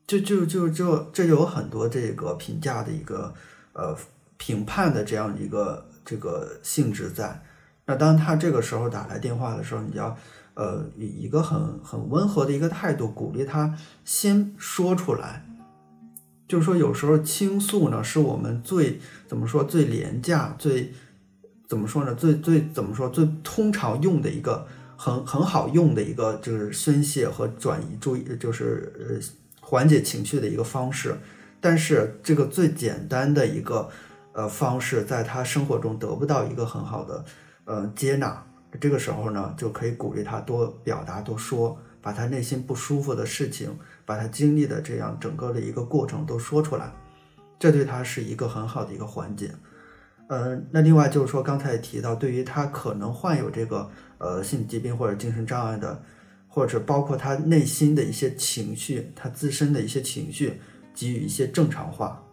[0.06, 3.34] 就就就就这有很多这个评价的一个
[3.74, 3.98] 呃
[4.38, 7.42] 评判的这样一个这个性质在。
[7.88, 10.16] 那当他这个时候打来电话的时候，你要。
[10.60, 15.46] 呃，以一个很很温和的一个态度鼓励他先说出来，
[16.50, 20.92] 就是说有时候倾诉呢是我们最怎么说最廉价最
[21.66, 24.68] 怎么说呢最最怎么说最通常用的一个
[24.98, 29.16] 很很好用的一个就是宣泄和转移注意就是呃
[29.62, 31.16] 缓解情绪的一个方式，
[31.62, 33.90] 但是这个最简单的一个
[34.34, 37.24] 呃方式，在他生活中得不到一个很好的
[37.64, 38.44] 呃接纳。
[38.80, 46.92] 这个时候呢，就可以鼓励他多表达、多说，把他内心不舒服的事情，把他经历的这样整个的一个过程都说出来，
[47.58, 49.52] 这对他是一个很好的一个缓解。
[50.28, 56.04] 嗯，那另外就是说，刚才也提到，对于他可能患有这个呃心理疾病或者精神障碍的
[56.48, 60.62] 或者包括他内心的一些情绪，他自身的一些情绪
[60.94, 62.24] 给予一些正常化，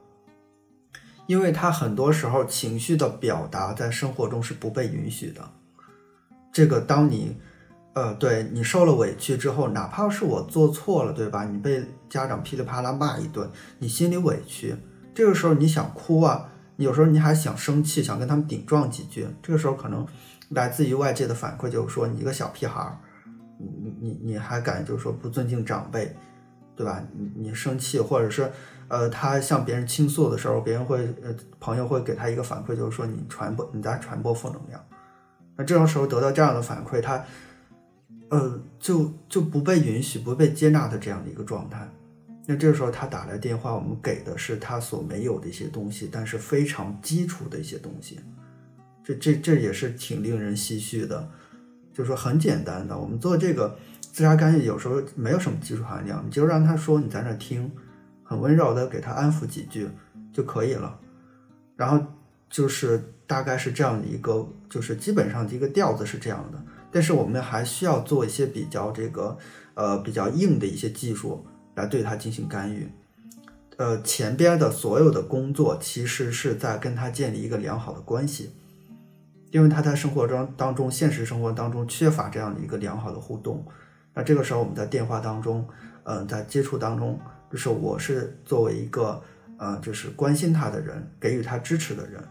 [1.26, 5.50] 因为他很多时候情绪的表达在生活中是不被允许的。
[6.56, 7.36] 这个当你，
[7.92, 11.44] 呃，对你受了委屈之后，哪怕是我做错了，对吧？
[11.44, 13.46] 你被家长噼里啪啦骂一顿，
[13.78, 14.74] 你心里委屈，
[15.14, 20.06] 这个时候你想哭啊，有时候你还想生气，想跟他们顶撞几句，这个时候可能
[20.48, 22.96] 来自于外界的反馈就是说你一个小屁孩儿。
[23.58, 26.16] 你你你还敢就是说不尊敬长辈，
[26.74, 27.04] 对吧？
[27.14, 28.50] 你你生气，或者是
[28.88, 34.82] 呃，他向别人倾诉的时候，别人会呃朋友会给他一个反馈，就是说你传播你在传播负能量。
[35.56, 37.24] 那这种时候得到这样的反馈，他
[38.28, 41.88] 呃就就不被允许、不被接纳的这样的一个状态。
[42.46, 48.20] 那这个时候他打来电话，我们给的是他所没有的一些东西，但是非常基础的一些东西。
[49.02, 51.28] 这这这也是挺令人唏嘘的。
[51.92, 57.72] 就是说很简单的，我们做这个自杀干预，有时候没有什么技术含量，你就让他说，你在那听，
[58.22, 59.88] 很温柔的给他安抚几句
[60.30, 61.00] 就可以了。
[61.74, 62.04] 然后
[62.50, 66.62] 就是大概是这样的一个，就是基本上一个调子是这样的。
[66.90, 69.36] 但是我们还需要做一些比较这个
[69.74, 72.88] 呃比较硬的一些技术来对他进行干预。
[73.76, 78.50] 呃，前边的所有的工作其实是在跟他建立一个良好的关系。
[79.52, 83.64] 因为他在生活中当中，现实生活当中缺乏这样的一个良好的互动，
[84.12, 85.66] 那这个时候我们在电话当中，
[86.02, 87.18] 嗯，在接触当中，
[87.50, 89.22] 就是我是作为一个，
[89.56, 92.22] 呃，就是关心他的人，给予他支持的人，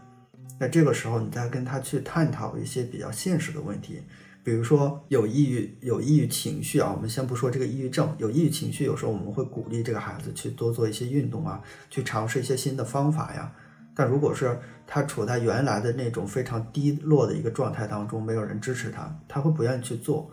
[0.58, 4.02] 那这个时候你再跟他去探讨一些比较现实的问题，
[4.42, 13.52] 比如说有抑郁有抑郁情绪啊，我们先不说这个抑郁症，有抑郁情绪，有时候我们会鼓励这个孩子去多做一些运动啊，去尝试一些新的方法呀。
[13.94, 20.30] 但如果是他处在原来的那种非常低落的一个状态当中，没有人支持他，他会不愿意去做。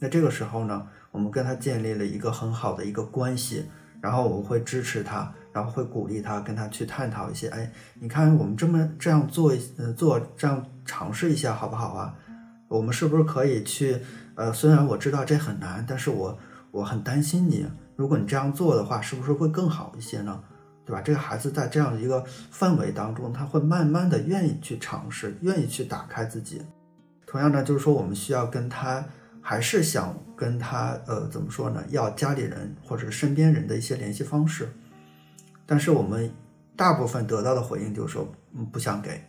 [0.00, 3.64] 那这个时候呢，我们跟他建立了一个很好的一个关系，
[4.00, 12.14] 然后我们会支持他，然后会鼓励他，跟他去探讨一些，哎，你看我们这么这样做，呃，做这样尝试一下好不好啊？
[12.68, 13.98] 我们是不是可以去？
[14.34, 16.38] 呃，虽然我知道这很难，但是我
[16.70, 17.66] 我很担心你，
[17.96, 20.38] 如果你这样做的话，是不是会更好一些呢？
[20.84, 21.00] 对吧？
[21.00, 26.60] 这个孩子在这样的一个氛围当中，他会慢慢的愿意去尝试，愿意去打开自己。
[27.26, 29.02] 同样呢，就是说我们需要跟他，
[29.40, 31.82] 还是想跟他，呃，怎么说呢？
[31.88, 34.68] 要家里人或者身边人的一些联系方式。
[35.66, 36.30] 但是我们
[36.76, 39.20] 大部分得到的回应就是说，嗯，不想给。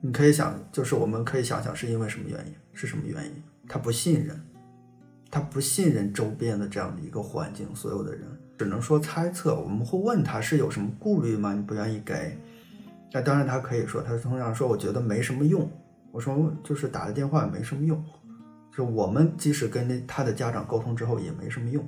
[0.00, 2.54] 你可以想，就是我们可以想想是因为什么原因？
[2.72, 3.42] 是什么原因？
[3.66, 4.40] 他不信任，
[5.30, 8.24] 他不信任周边的这样的一个环境，所有的人。
[8.56, 11.52] 只能说猜测，我们会问他是有什么顾虑吗？
[11.52, 12.38] 你不愿意给？
[13.12, 15.70] 那当然，他可以说，他通常说我觉得没什么用。
[16.12, 18.02] 我说就是打了电话也没什么用，
[18.74, 21.86] 就我们即使跟那他的家长沟通之后也没什么用。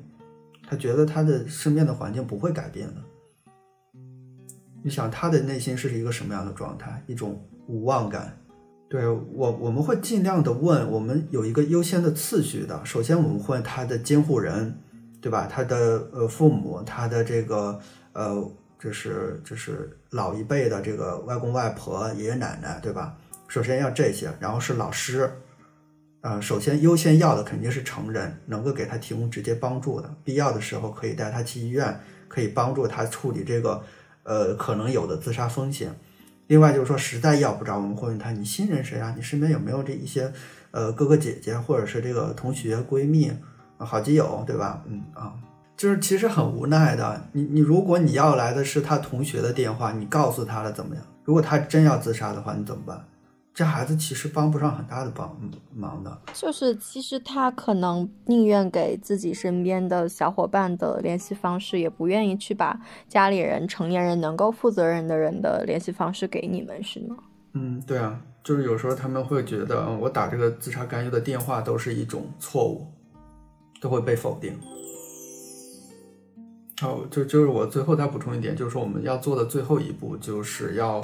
[0.68, 3.00] 他觉得他的身边的环境不会改变的。
[4.82, 7.02] 你想他的内心是一个什么样的状态？
[7.06, 8.36] 一种无望感。
[8.88, 12.80] 对我，我们会尽量的问，我们有一个优先的次序的。
[12.84, 14.76] 首先，我们会他的监护人。
[15.22, 15.46] 对吧？
[15.52, 17.78] 他的呃父母，他的这个
[18.14, 23.14] 呃，就是就是老一辈的这个外公外婆、爷爷奶奶，对吧？
[23.46, 25.30] 首先要这些，然后是老师，
[26.22, 33.82] 呃，首先优先要的肯定是成人，能够给他提供直接帮助的，必要的时候可以带他去医院，可以帮助他处理这个
[34.22, 35.94] 呃可能有的自杀风险。
[36.46, 39.14] 另外就是说，实在要不着，我们会问他：你信任谁啊？
[39.16, 40.32] 你身边有没有这一些
[40.72, 43.32] 呃哥哥姐姐，或者是这个同学闺蜜？
[43.78, 44.82] 好基友，对吧？
[44.86, 45.32] 嗯啊，
[45.76, 47.28] 就是其实很无奈的。
[47.32, 51.04] 你你，如果你要来的是他同学的电话，你告诉他了怎么样？
[51.24, 53.02] 如果他真要自杀的话，你怎么办？
[53.52, 55.36] 这孩子其实帮不上很大的帮
[55.74, 56.20] 忙的。
[56.32, 67.16] 就是其实他可能宁愿给自己身边的小伙伴的联系方式，也不愿意去把家里人、成年人能够负责任的人的联系方式给你们，是吗？
[67.52, 72.86] 嗯，对啊，就是有时候他们会觉得，我打这个自杀干预的电话都是一种错误。
[73.82, 74.52] 都会被否定。
[76.82, 81.00] 好，就就是我最后再补充一点，就是说我们要做的最后一步，就是要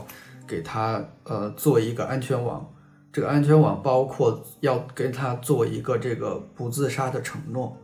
[0.47, 2.66] 给他呃做一个安全网。
[3.12, 7.74] 这个安全网包括要跟他做一个这个不自杀的承诺。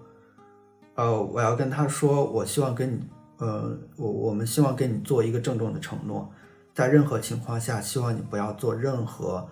[0.95, 3.01] 呃，我要跟他说，我希望跟你，
[3.39, 6.31] 呃，我我们希望跟你做一个郑重的承诺，
[6.75, 9.49] 在任何情况下，希望你不要做任何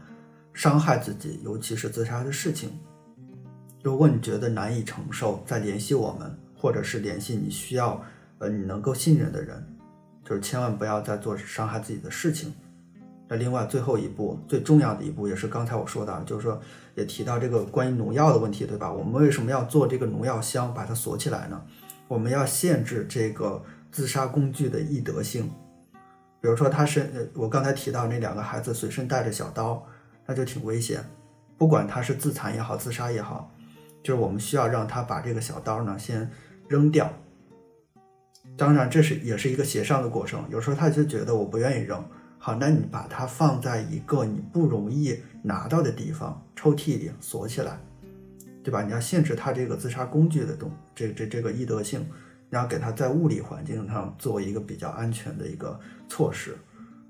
[0.52, 2.78] 伤害自己，尤其是自杀的事情。
[3.82, 7.98] 如果你觉得难以承受，再联系我们，或者是联系你需要，
[8.36, 9.66] 呃，你能够信任的人，
[10.22, 12.52] 就是千万不要再做伤害自己的事情。
[13.30, 16.60] 那另外最后一步最重要的一步，也是刚才我说的，就是说
[16.96, 18.92] 也提到这个关于农药的问题，对吧？
[18.92, 21.62] 我们为什么要做这个农药箱，把它锁起来呢？
[22.08, 23.62] 我们要限制这个
[23.92, 25.48] 自杀工具的易得性。
[26.40, 29.86] 比如说，他是我刚才提到那两个孩子随身带着小刀，
[30.26, 31.04] 那就挺危险。
[31.56, 33.48] 不管他是自残也好，自杀也好，
[34.02, 36.28] 就是我们需要让他把这个小刀呢先
[36.66, 37.08] 扔掉。
[38.56, 40.42] 当然，这是也是一个协商的过程。
[40.50, 42.04] 有时候他就觉得我不愿意扔，
[42.43, 47.78] 好，那你把它放在一个你不容易拿到的地方，抽屉里锁起来，
[48.64, 48.82] 对吧？
[48.82, 55.78] 你要限制他这个自杀工具的动，这这这个易得性，你要给他在物理环境上做一个比较安全的一个
[56.09, 56.57] 措施，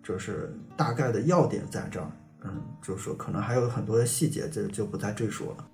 [0.03, 2.11] 就是大概的要点在这儿。
[2.43, 5.67] 嗯，就是说可能还有很多的细节，这就不再赘述了。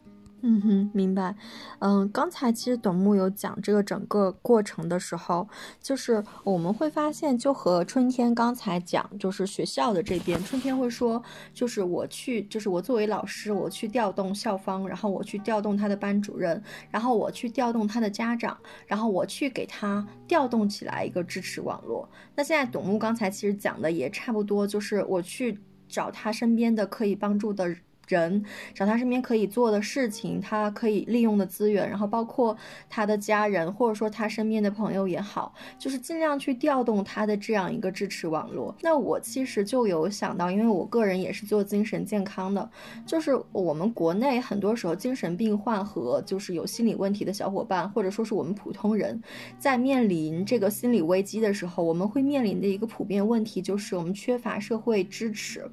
[0.43, 1.35] 嗯哼，明白。
[1.81, 5.49] 嗯，刚才其实董木有讲这个整个过程的时候，
[5.81, 11.21] 就是我们会发现，就和春天刚才讲，就是学校的这边，春天会说，
[11.55, 18.57] 就是我去，就是我作为老师，我去调动校方，然后我去调动他的班主任，然后我去调动他的家长，
[18.87, 22.09] 然后我去给他调动起来一个支持网络。
[22.37, 25.59] 那现在董木刚才其实讲的也差不多，就是我去
[25.89, 27.75] 找他身边的可以帮助的。
[28.07, 28.45] 人
[28.75, 32.57] 找他身边可以做的事情，他可以利用的资源，然后包括
[32.89, 38.75] 他的家人，或者说他身边的朋友也好，就是尽量去调动他的这样一个支持网络。
[38.83, 42.71] 那我其实就有想到，因为我个人也是做精神健康的，
[43.05, 49.21] 就是我们国内很多时候精神病患和就是有心理问题的小伙伴，或者说是我们普通人，
[49.59, 55.69] 在面临这个心理危机的时候，我们会面临的一个普遍问题就是我们缺乏社会支持。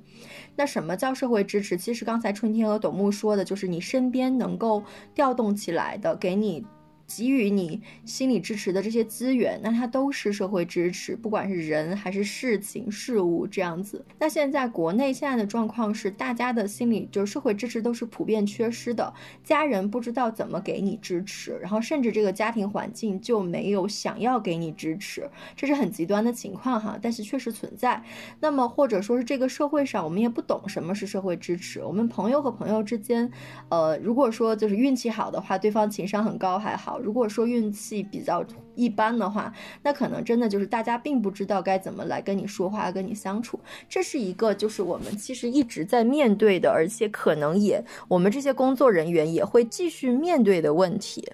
[0.55, 1.75] 那什么叫社会支持？
[1.75, 4.81] 其实刚在春天和董木说的，就是你身边能够
[5.13, 6.65] 调动起来的，给你。
[7.05, 14.03] 给予你心理支持的这些资源，那它都是社会支持，不管是人还是事情、事物这样子。
[14.19, 28.03] 那现在国内现在的状况是，大家的心理就是社会支持都是普遍缺失的，家人不知道怎么给你支持，然后甚至这个家庭环境就没有想要给你支持，这是很极端的情况哈，但是确实存在。
[28.39, 31.83] 那么或者说是这个社会上，我们也不懂什么是社会支持。
[31.83, 33.29] 我们朋友和朋友之间，
[33.69, 36.92] 呃，如果说就是运气好的话，对方情商很高还好。
[36.99, 43.59] 如果说运气比较一般的话，那可能真的就是大家并不知道该怎么来跟你说话、跟你相处。
[43.87, 51.31] 这是一个就是我们其实一直在面对的，而且可能也我们这些工作人员也会继续面对的问题。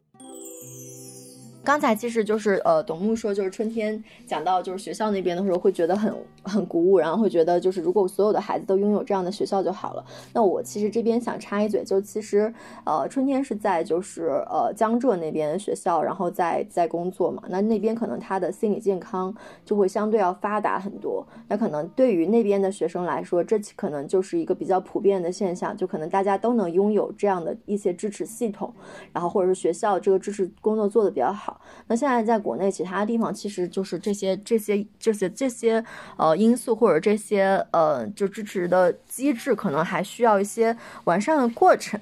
[1.61, 6.11] 刚才其实就是呃，董木说就是春天讲到就是学校那边的时候，会觉得很
[6.49, 10.03] 很鼓舞，然后会觉得就是如果所有的孩子都拥有这样的学校就好了。
[10.33, 12.53] 那我其实这边想插一嘴，就其实
[12.85, 17.43] 呃，春天是在就是呃江浙那边学校，然后在在工作嘛。
[17.47, 19.33] 那那边可能他的心理健康
[19.63, 21.25] 就会相对要发达很多。
[21.47, 28.73] 那可能对于那边的学生来说，这可能就是一个比较普遍的现象，就可能大家都能拥有这样的一些支持系统，
[29.13, 31.59] 然后或者是学校这个支持工作做得比较好。
[31.87, 35.83] 那现在在国内其他地方，其实就是这些这些这些这些
[36.17, 41.99] 呃因素或者这些呃就支持的机制，可能还需要一些完善的过程。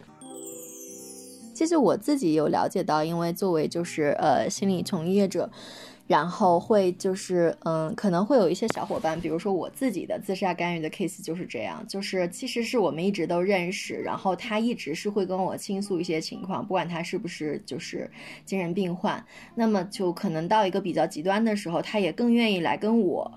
[1.53, 5.49] 其实我自己有了解到，因为作为就是呃心理从业者。
[6.07, 18.09] 然后会就是，嗯，可能会有一些小伙伴，比如说我自己的自杀干预的 case 就是这样，就是其实是我们一直都认识，然后他一直是会跟我倾诉一些情况，不管他是不是就是
[18.45, 19.21] 精神病患，
[19.55, 23.29] 那么就可能到一个比较极端的时候，他也更愿意来跟我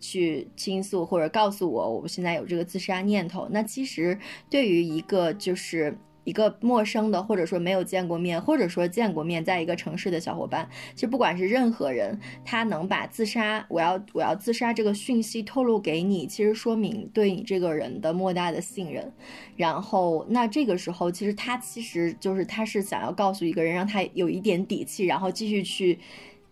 [0.00, 3.48] 去倾诉或者告诉我，我现在有这个自杀念头。
[3.50, 4.18] 那其实
[4.50, 5.96] 对于一个就是。
[6.24, 19.10] 一个陌生的，或者说没有见过面，或者说见过面，在一个城市的小伙伴，其实不管是任何人，他能把自杀，我要我要自杀这个讯息透露给你，其实说明对你这个人的莫大的信任。
[19.56, 25.98] 然后，那这个时候，其实他其实就是他是想要告诉一个人，让他有一点底气，然后继续去。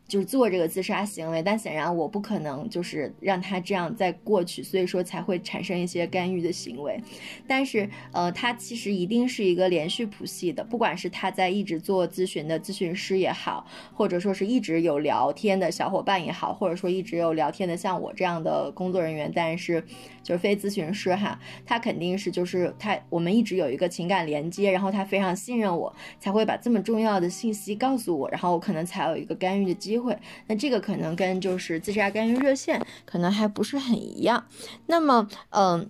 [0.08, 7.00] 就是做这个自杀行为，但显然我不可能就是让他这样再过去，所以说才会产生一些干预的行为。
[7.46, 19.82] 但是，呃，他其实一定是一个连续谱系的，不管是他在一直做咨询的咨询师也好，或者说是一直有聊天的小伙伴也好，或者说一直有聊天的像我这样的工作人员，但是
[20.22, 29.95] 就是非咨询师哈，他肯定是就是他我们一直有一个情感连接，然后他非常信任我，才会把这么重要的信息告诉我，然后我可能才有一个干预的机。
[29.96, 34.46] 机会，那这个可能跟就是自杀干预热线可能还不是很一样。
[34.86, 35.88] 那么，嗯，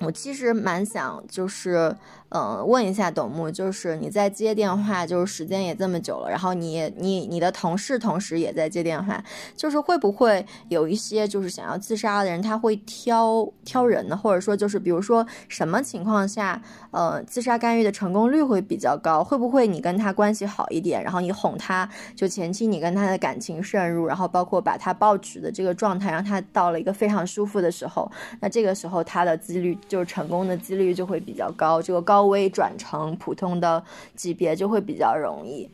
[0.00, 1.94] 我其实蛮想就是。
[2.36, 9.22] 嗯，问一下董木，就是你在接电话，就是时间也这么久了，然后你你你的同事同时也在接电话，
[9.56, 14.16] 就是会不会有一些就是想要自杀的人，他会挑挑人呢？
[14.16, 16.60] 或者说就是比如说什么情况下，
[16.90, 19.22] 呃，自杀干预的成功率会比较高？
[19.22, 28.10] 会不会你跟他关系好一点，然后你哄他，就前期你跟他的感情渗入，然后包括把他抱取的这个状态，让他到了一个非常舒服的时候，
[28.40, 32.23] 那这个时候他的几率就是成功的几率就会比较高，这个高。
[32.26, 33.82] 微转成普通的
[34.14, 35.70] 级别就会比较容易。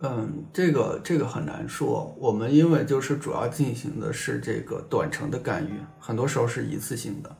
[0.00, 2.14] 嗯，这个这个很难说。
[2.18, 7.36] 我们因为就是主要进行的是这个短程的干预，很多时候是一次性的，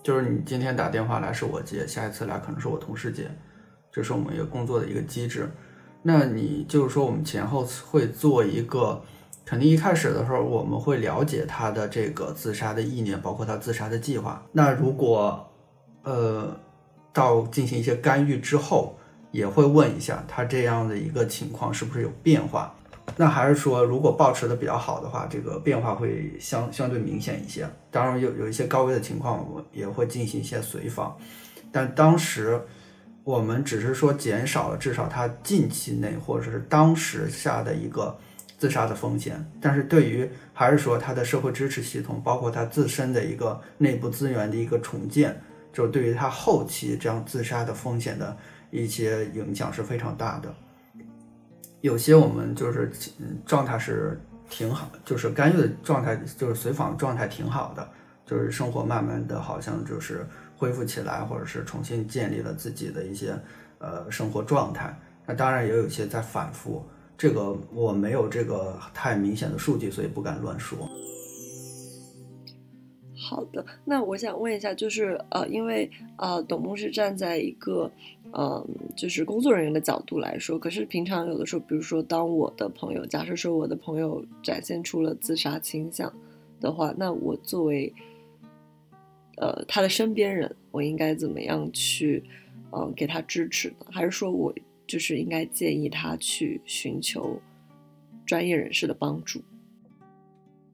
[0.00, 3.28] 就是你今天打电话来是我接，下一次来可能是我同事接，
[3.90, 5.50] 这是我们一个工作的一个机制。
[6.02, 9.02] 那你就是说我们前后会做一个，
[9.44, 14.40] 肯定一开始的时候我们会了解他的这个自杀的意念，包括他自杀的计划。
[14.52, 15.52] 那如果
[16.04, 16.56] 呃。
[17.12, 18.96] 到进行一些干预之后，
[19.30, 22.74] 也会问一下他这样的一个情况是不是有变化。
[23.16, 27.68] 那还是说，如果保持的比较好的话，这个变化会相相对明显一些。
[27.90, 31.16] 当然，有有一些高危的情况，我们也会进行一些随访。
[31.72, 32.60] 但当时
[33.24, 38.16] 我们只是说减少了至少他近期内或者是当时下的一个
[38.56, 39.44] 自杀的风险。
[39.60, 45.38] 但是对于还是说他的社会支持系统，包括他自身的一个内部资源的一个重建。
[45.72, 48.36] 就对于他后期这样自杀的风险的
[48.70, 50.54] 一些影响是非常大的。
[51.80, 52.92] 有些我们就是
[53.44, 57.88] 状态是挺好，就是干预的状态，就是随访状态挺好的，
[58.24, 63.34] 就是生活慢慢的好像就是恢复起来，或者是重新建立了自己的一些
[63.78, 64.96] 呃生活状态。
[65.26, 66.84] 那当然也有一些在反复，
[67.16, 70.88] 这个我没有这个太明显的数据，所以不敢乱说。
[73.22, 77.88] 好的，那我想问一下，就是呃，因为呃，董牧是站在一个
[78.32, 78.66] 嗯，
[78.96, 86.12] 就是工作人员的角度来说，可是平常有的时候，比如说当我的朋友，假设说我的朋友展现出了自杀倾向
[86.60, 87.94] 的话，那我作为
[89.36, 92.24] 呃他的身边人，我应该怎么样去
[92.72, 93.86] 嗯给他支持呢？
[93.90, 94.52] 还是说我
[94.86, 97.40] 就是应该建议他去寻求
[98.26, 99.40] 专业人士的帮助？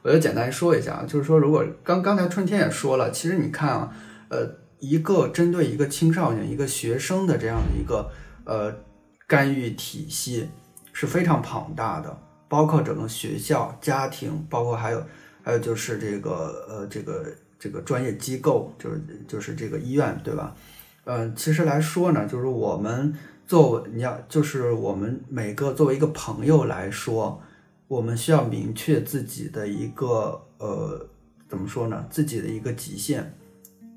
[0.03, 3.93] 我就简单说一下啊，就是说，如果刚刚才春天也说了，其实你看啊，
[4.29, 8.09] 呃，一个针对一个青少年、一个学生的这样的一个
[8.45, 8.73] 呃
[9.27, 10.49] 干预体系
[10.93, 12.17] 是非常庞大的，
[12.49, 15.03] 包括整个学校、家庭，包括还有
[15.43, 17.25] 还有就是这个呃这个
[17.59, 20.55] 这个专业机构，就是就是这个医院，对吧？
[21.05, 23.13] 呃，其实来说呢，就是我们
[23.49, 27.43] 作为你要，就是我们每个作为一个朋友来说。
[27.89, 31.09] 我们需要明确自己的一个呃，
[31.49, 32.07] 怎么说呢？
[32.11, 33.33] 自己的一个极限，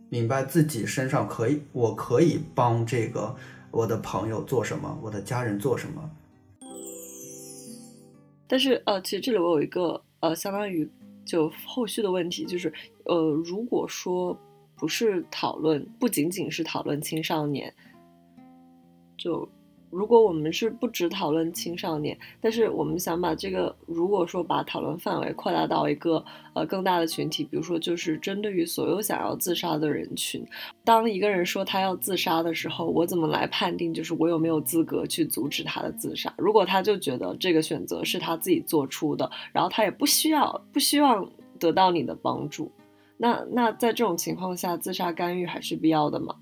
[0.08, 3.36] 明白自己身上可以，我可以帮这个
[3.70, 6.10] 我的朋友做什么，我的家人做什么。
[8.48, 10.90] 但是呃，其实这里我有一个呃，相当于
[11.26, 12.72] 就后续的问题，就是
[13.04, 14.38] 呃，如果说
[14.78, 17.74] 不是讨论，不仅仅是讨论青少年，
[19.18, 19.48] 就。
[19.92, 26.24] 如果我们是不只讨论青少年，但是我们想把这个，如果说把讨论范围扩大到一个
[26.54, 30.46] 呃更大的群体，比如说就是针对于所有想要自杀的人群，
[30.84, 36.34] 当一个人说他要自杀的时候，我怎么来判定就是我有没有资格去阻止他的自杀？
[36.38, 41.30] 如果他就觉得这个选择是他自己做出的，然后他也不需要不希望
[41.60, 42.72] 得到你的帮助，
[43.18, 46.36] 那那在这种情况下，自杀干预还是必要的吗？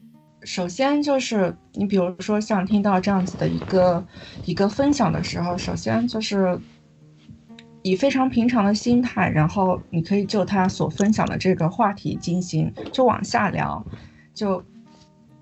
[0.44, 4.06] 首先就是你，比如说像听到这样子的一个
[4.46, 6.58] 一个分享的时候，首先就是
[7.82, 13.86] 以非常平常的心态，然后你可以就他所分享的这个话题进行就往下聊，
[14.34, 14.64] 就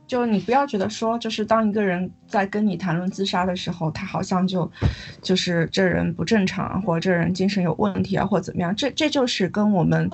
[0.07, 4.69] 就你不要觉得说，就是当一个人在跟你谈论自杀的时候，他好像就
[5.21, 10.09] 就是这人不正常，或者这人精神有问题啊，或者怎么样，这这就是跟我们。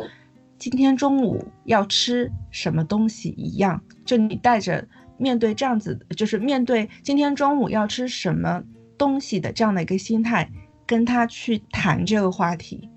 [0.64, 4.88] 今天中午要吃什么东西一样，就你带着
[5.18, 8.64] 面对这样子，就是面对今天中午要吃什么
[8.98, 10.50] 东西的这样的一个心态，
[10.88, 12.90] 跟他去谈这个话题，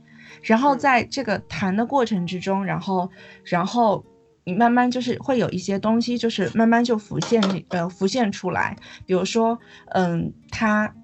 [0.45, 3.11] 然后在这个谈的过程之中，然后，
[3.45, 4.05] 然后
[4.45, 10.95] 你慢慢就是会有一些东西，就是慢慢就浮现，呃，浮现出来，比如说，嗯，他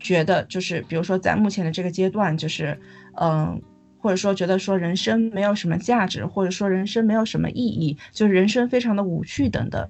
[0.00, 2.80] 觉得就是，比如说在目前的这个阶段，就是，
[3.20, 3.60] 嗯。
[4.04, 9.88] 或者说觉得说人生没有什么价值，或者说人生没有什么意义，就是人生非常的无趣等等，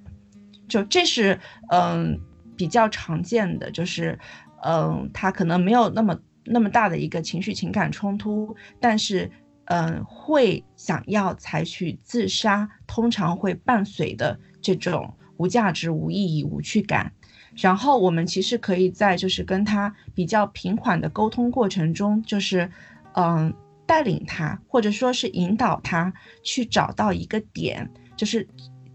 [0.69, 1.37] 就这是
[1.69, 2.17] 嗯
[2.55, 4.17] 比较常见的，就是
[4.63, 9.29] 嗯他可能没有那么那么大的一个情绪情感冲突，但是
[9.65, 17.11] 嗯会想要采取自杀，通常会伴随的这种无价值、无意义、无趣感。
[17.53, 22.71] 然后我们其实可以在就是跟他比较平缓的沟通过程中，就是
[23.15, 23.53] 嗯
[23.85, 26.13] 带领他或者说是引导他
[26.43, 28.47] 去找到一个点，就是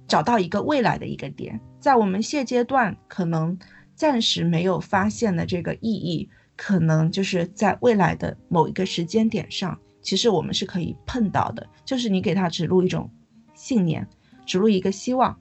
[0.09, 3.59] 找到一个未来的一个点，在我们现阶段可能
[3.95, 13.11] 暂时没有发现的这个意义，可能就是在未来的某一个时间点上，其实我们是可以碰到的，就是你给他植入一种
[13.55, 14.07] 信念，
[14.45, 15.39] 植入一个希望，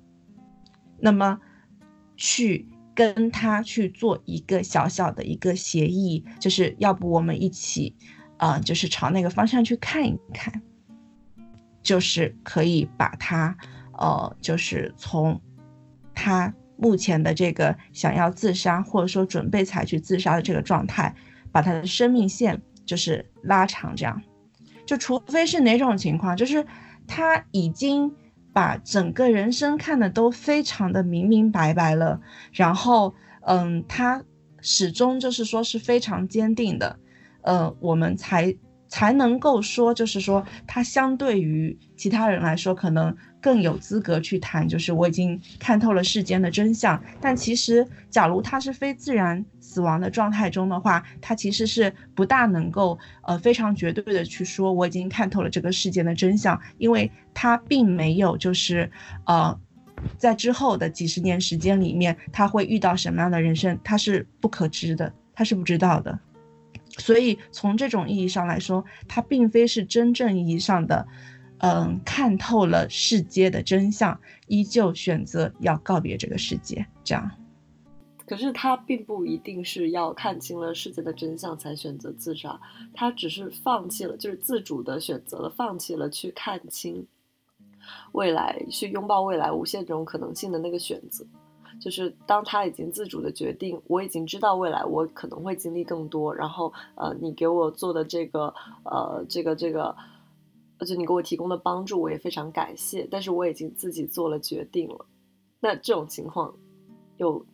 [1.00, 1.39] 那么
[2.16, 2.68] 去。
[2.95, 7.95] 跟他去做一个小小的一个协议，就是要不我们一起，
[8.40, 10.62] 呃，就是朝那个方向去看一看，
[11.84, 13.56] 就是可以把他，
[13.94, 15.40] 呃，就是从
[16.16, 21.16] 他目前的这个想要自杀或者说准备采取自杀的这个状态，
[21.52, 24.22] 把他的生命线就是拉长，这样，
[24.86, 26.66] 就除非是哪种情况，就是
[27.08, 28.12] 他已经。
[28.52, 32.20] 把整个人生看的都非常的明明白白了，
[32.52, 34.24] 然后，嗯，他
[34.60, 36.98] 始终就是说是非常坚定的，
[37.42, 38.56] 呃，我们才
[38.88, 43.16] 才能够说，就是说他相对于其他人来说，可能。
[43.42, 47.02] 更有资格去谈，就是我已经看透了世间的真相。
[47.22, 58.92] 但其实，假如他是非自然死亡的状态中的话，他其实是不大能够呃非常绝对的去说我已经看透了这个世间的真相，因为他并没有就是
[59.26, 59.58] 呃
[60.18, 66.20] 在之后的几十年时间里面他会遇到什么样的人生，他是不可知的，他是不知道的。
[67.00, 71.08] 所以从这种意义上来说，他并非是真正意义上的。
[71.62, 76.86] 嗯，看透了世界的真相，依旧选择要告别这个世界。
[77.04, 77.30] 这样，
[78.26, 82.58] 可是他并不一定是要看清了世界的真相才选择自杀，
[82.93, 87.06] 他只是放弃了，就是自主的选择了，放弃了去看清
[88.14, 91.26] 未来，去拥抱未来无限种可能性的那个选择。
[91.80, 98.53] 就是当他已经自主的决定，我已经知道未来我可能会经历更多，然后呃，你给我做的这个
[98.84, 99.95] 呃，这个这个。
[100.82, 103.05] 而且你给我提供的帮助，我也非常感谢。
[103.11, 105.05] 但是我已经自己做了决定了，
[105.59, 106.55] 那这种情况，
[107.17, 107.45] 有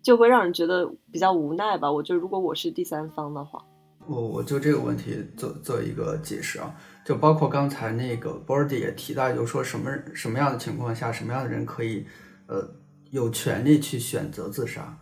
[0.00, 1.92] 就会让人觉得比较无奈吧。
[1.92, 3.62] 我觉得如果我是第三方的话，
[4.06, 6.74] 我我就这个问题做做一个解释啊，
[7.04, 12.06] 就包括刚才那个 b o d y 也提到，就是说什么什么样的情况下，什么样的人可以
[12.46, 12.66] 呃
[13.12, 14.98] 有权利去选择自杀。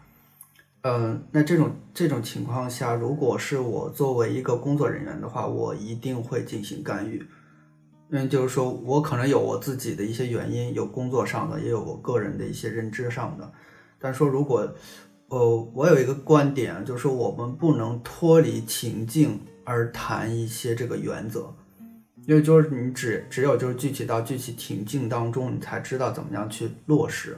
[0.82, 7.24] 嗯，那这种这种情况下，如果是我作为一个工作人员的话，我一定会进行干预，
[8.10, 13.52] 嗯就是说我可能有我自己的一些原因，有工作上的，也有我个人的一些认知上的。
[14.00, 14.74] 但说如果，
[15.28, 21.54] 呃，我有一个观点，就是说我们不能脱离情境而谈一些这个原则，
[22.26, 27.36] 因为就是你只只有就是具体到具体情境当中，你才知道怎么样去落实。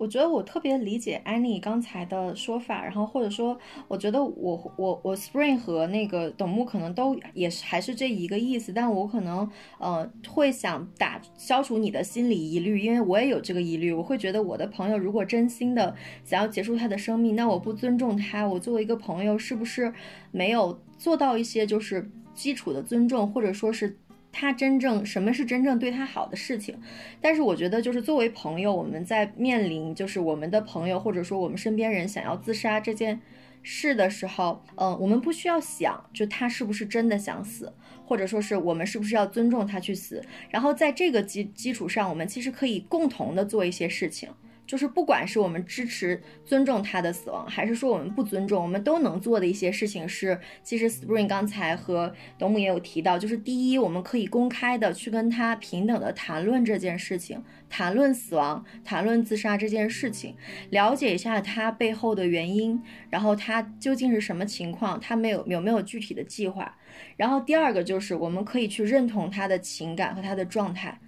[0.00, 9.46] 我觉得我特别理解安妮刚才的说法，然后或者说，我觉得我我我 Spring 和那个董木可能都也是还是这一个意思，但我可能
[9.78, 15.94] 呃会想打消除你的心理疑虑，因为我也有这个疑虑，我会觉得我的朋友如果真心的
[16.24, 19.92] 想要结束他的生命，那我不尊重他，我作为一个朋友是不是
[20.30, 23.98] 没有做到一些就是基础的尊重，或者说是。
[24.32, 26.80] 他真正什么是真正对他好的事情？
[27.20, 33.20] 但是我觉得，就是作为朋友，我们在面临就是我们的朋友或者说我们身边人想要自杀这件
[33.62, 37.72] 事的时候，嗯，我们不需要想就他是不是真的想死，
[38.06, 40.24] 或者说是我们是不是要尊重他去死。
[40.48, 44.30] 然后在这个基基础上，我们其实可以共同的做一些事情。
[44.70, 60.36] 就是不管是我们支持、尊重他的死亡，还是说我们不尊重，我们都能做的一些事情是，其实 Spring 刚才和董母也有提到，就是第一，我们可以公开的去跟他平等的谈论这件事情，谈论死亡，谈论自杀这件事情，
[60.70, 66.78] 了解一下他背后的原因，然后他究竟是什么情况，他没有有没有具体的计划，
[67.16, 71.00] 然后第二个就是我们可以去认同他的情感和他的状态。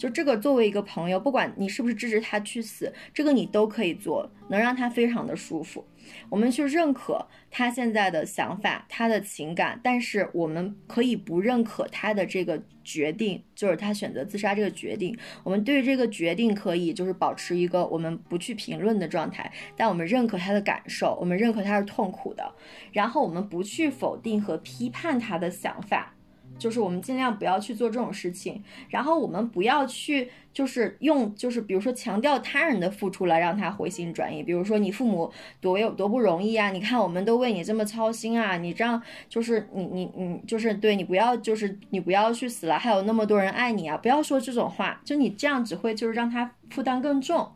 [0.00, 5.84] 就这个，作为一个朋友，不管你是不是支持他去死，这个你都可以做，能让他非常的舒服。
[6.30, 15.14] 我们去认可他现在的想法，他的情感，但是我们可以不认可他的这个决定，就是他选择自杀这个决定。
[15.44, 22.54] 我们对于这个决定可以就是保持一个我们不去评论的状态，但我们认可他的感受，我们认可他是痛苦的，
[22.90, 26.14] 然后我们不去否定和批判他的想法。
[26.60, 47.50] 就是我们尽量不要去做这种事情，然后我们不要去就是用就是比如说强调他人的付出来让他回心转意，比如说你父母多有多不容易啊，你看我们都为你这么操心啊，你这样就是你你你就是对你不要就是你不要去死了，还有那么多人爱你啊，不要说这种话，就你这样只会就是让他负担更重。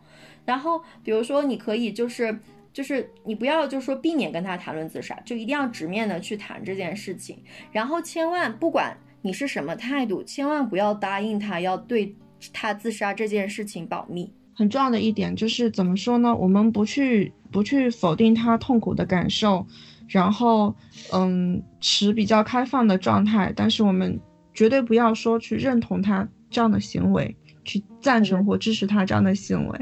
[0.46, 2.38] 然后比如说你可以就是
[2.74, 7.38] 就是你不要就是说避免跟他谈论自杀，就一定要直面的去谈这件事情，
[7.70, 12.14] 然后千万不管你是什么态度，千万不要答应他要对
[12.52, 14.30] 他自杀这件事情保密。
[14.56, 16.34] 很重要的一点就是怎么说呢？
[16.34, 19.64] 我们不去不去否定他痛苦的感受，
[20.08, 20.74] 然后
[21.12, 24.20] 嗯持比较开放的状态，但是我们
[24.52, 29.80] 绝对不要说去认同他这样的行为，去赞成或支持他这样的行为。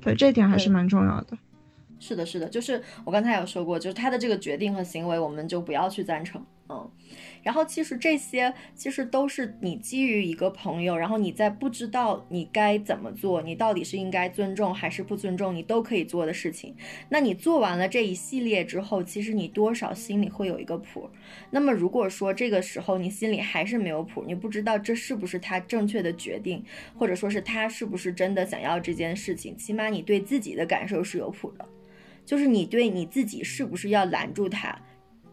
[0.00, 1.38] 对，这点还是蛮重要的。
[1.98, 6.90] 是的，是的，就是我刚才有说过，就是他的这个决定和行为，我们就不要去赞成，嗯。
[7.42, 16.74] 然后其实这些其实都是你基于一个朋友，然后你在不知道你该怎么做，你到底是应该尊重还是不尊重，你都可以做的事情。
[17.08, 21.08] 那你做完了这一系列之后，其实你多少心里会有一个谱。
[21.50, 26.64] 那么如果说这个时候你心里还是没有谱，你不知道这是不是他正确的决定，
[26.98, 31.64] 或者说是他是不是真的想要这件事情，起码你对自己的感受是有谱的，
[32.26, 34.78] 就是你对你自己是不是要拦住他。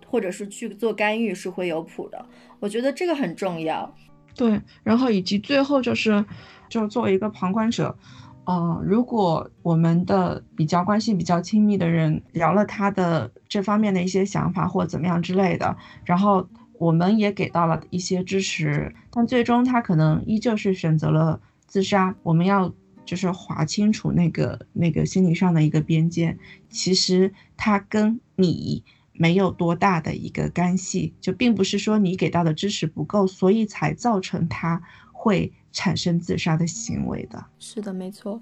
[0.05, 2.23] 或者是去做干预是会有谱的，
[2.59, 3.91] 我觉得这个很重要。
[4.35, 6.23] 对，然后以及最后就是，
[6.69, 7.97] 就作为一个旁观者，
[8.45, 15.75] 嗯，如果我们的比较关系比较亲密的人聊了他的这方面的一些想法或怎么样之类的，
[16.05, 22.13] 然后我们也给到了一些支持，但最终他可能依旧是选择了自杀。
[22.21, 22.71] 我们要
[23.05, 26.37] 就是划清楚那个那个心理上的一个边界，
[26.69, 28.83] 其实他跟你。
[29.15, 34.81] 没有多大的一个干系，就并不是说你给到的支持不够，所以才造成他
[35.11, 37.45] 会产生自杀的行为的。
[37.59, 38.41] 是的，没错。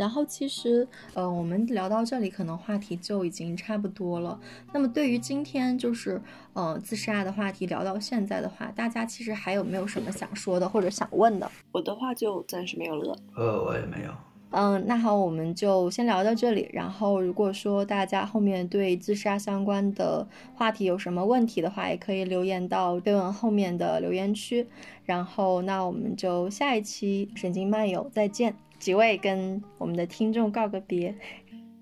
[0.00, 4.40] 然后其实，呃，我们聊到这里，可能话题就已经差不多了。
[4.72, 6.18] 那么对于今天就是，
[6.54, 11.52] 呃，自杀的话题聊到现在的话，大家其实还有没有什么想说的或者想问的？
[11.72, 13.14] 我的话就暂时没有了。
[13.36, 14.10] 呃，我也没有。
[14.52, 16.70] 嗯，那好，我们就先聊到这里。
[16.72, 24.66] 然后，如果说大家后面对自杀相关的话题有什么问题的话，也可以留言到对文后面的留言区。
[25.04, 28.56] 然后，那我们就下一期神经漫游再见。
[28.80, 31.14] 几位跟我们的听众告个别，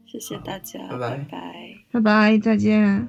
[0.04, 3.08] 谢谢大家，拜拜，拜拜，拜拜，再见。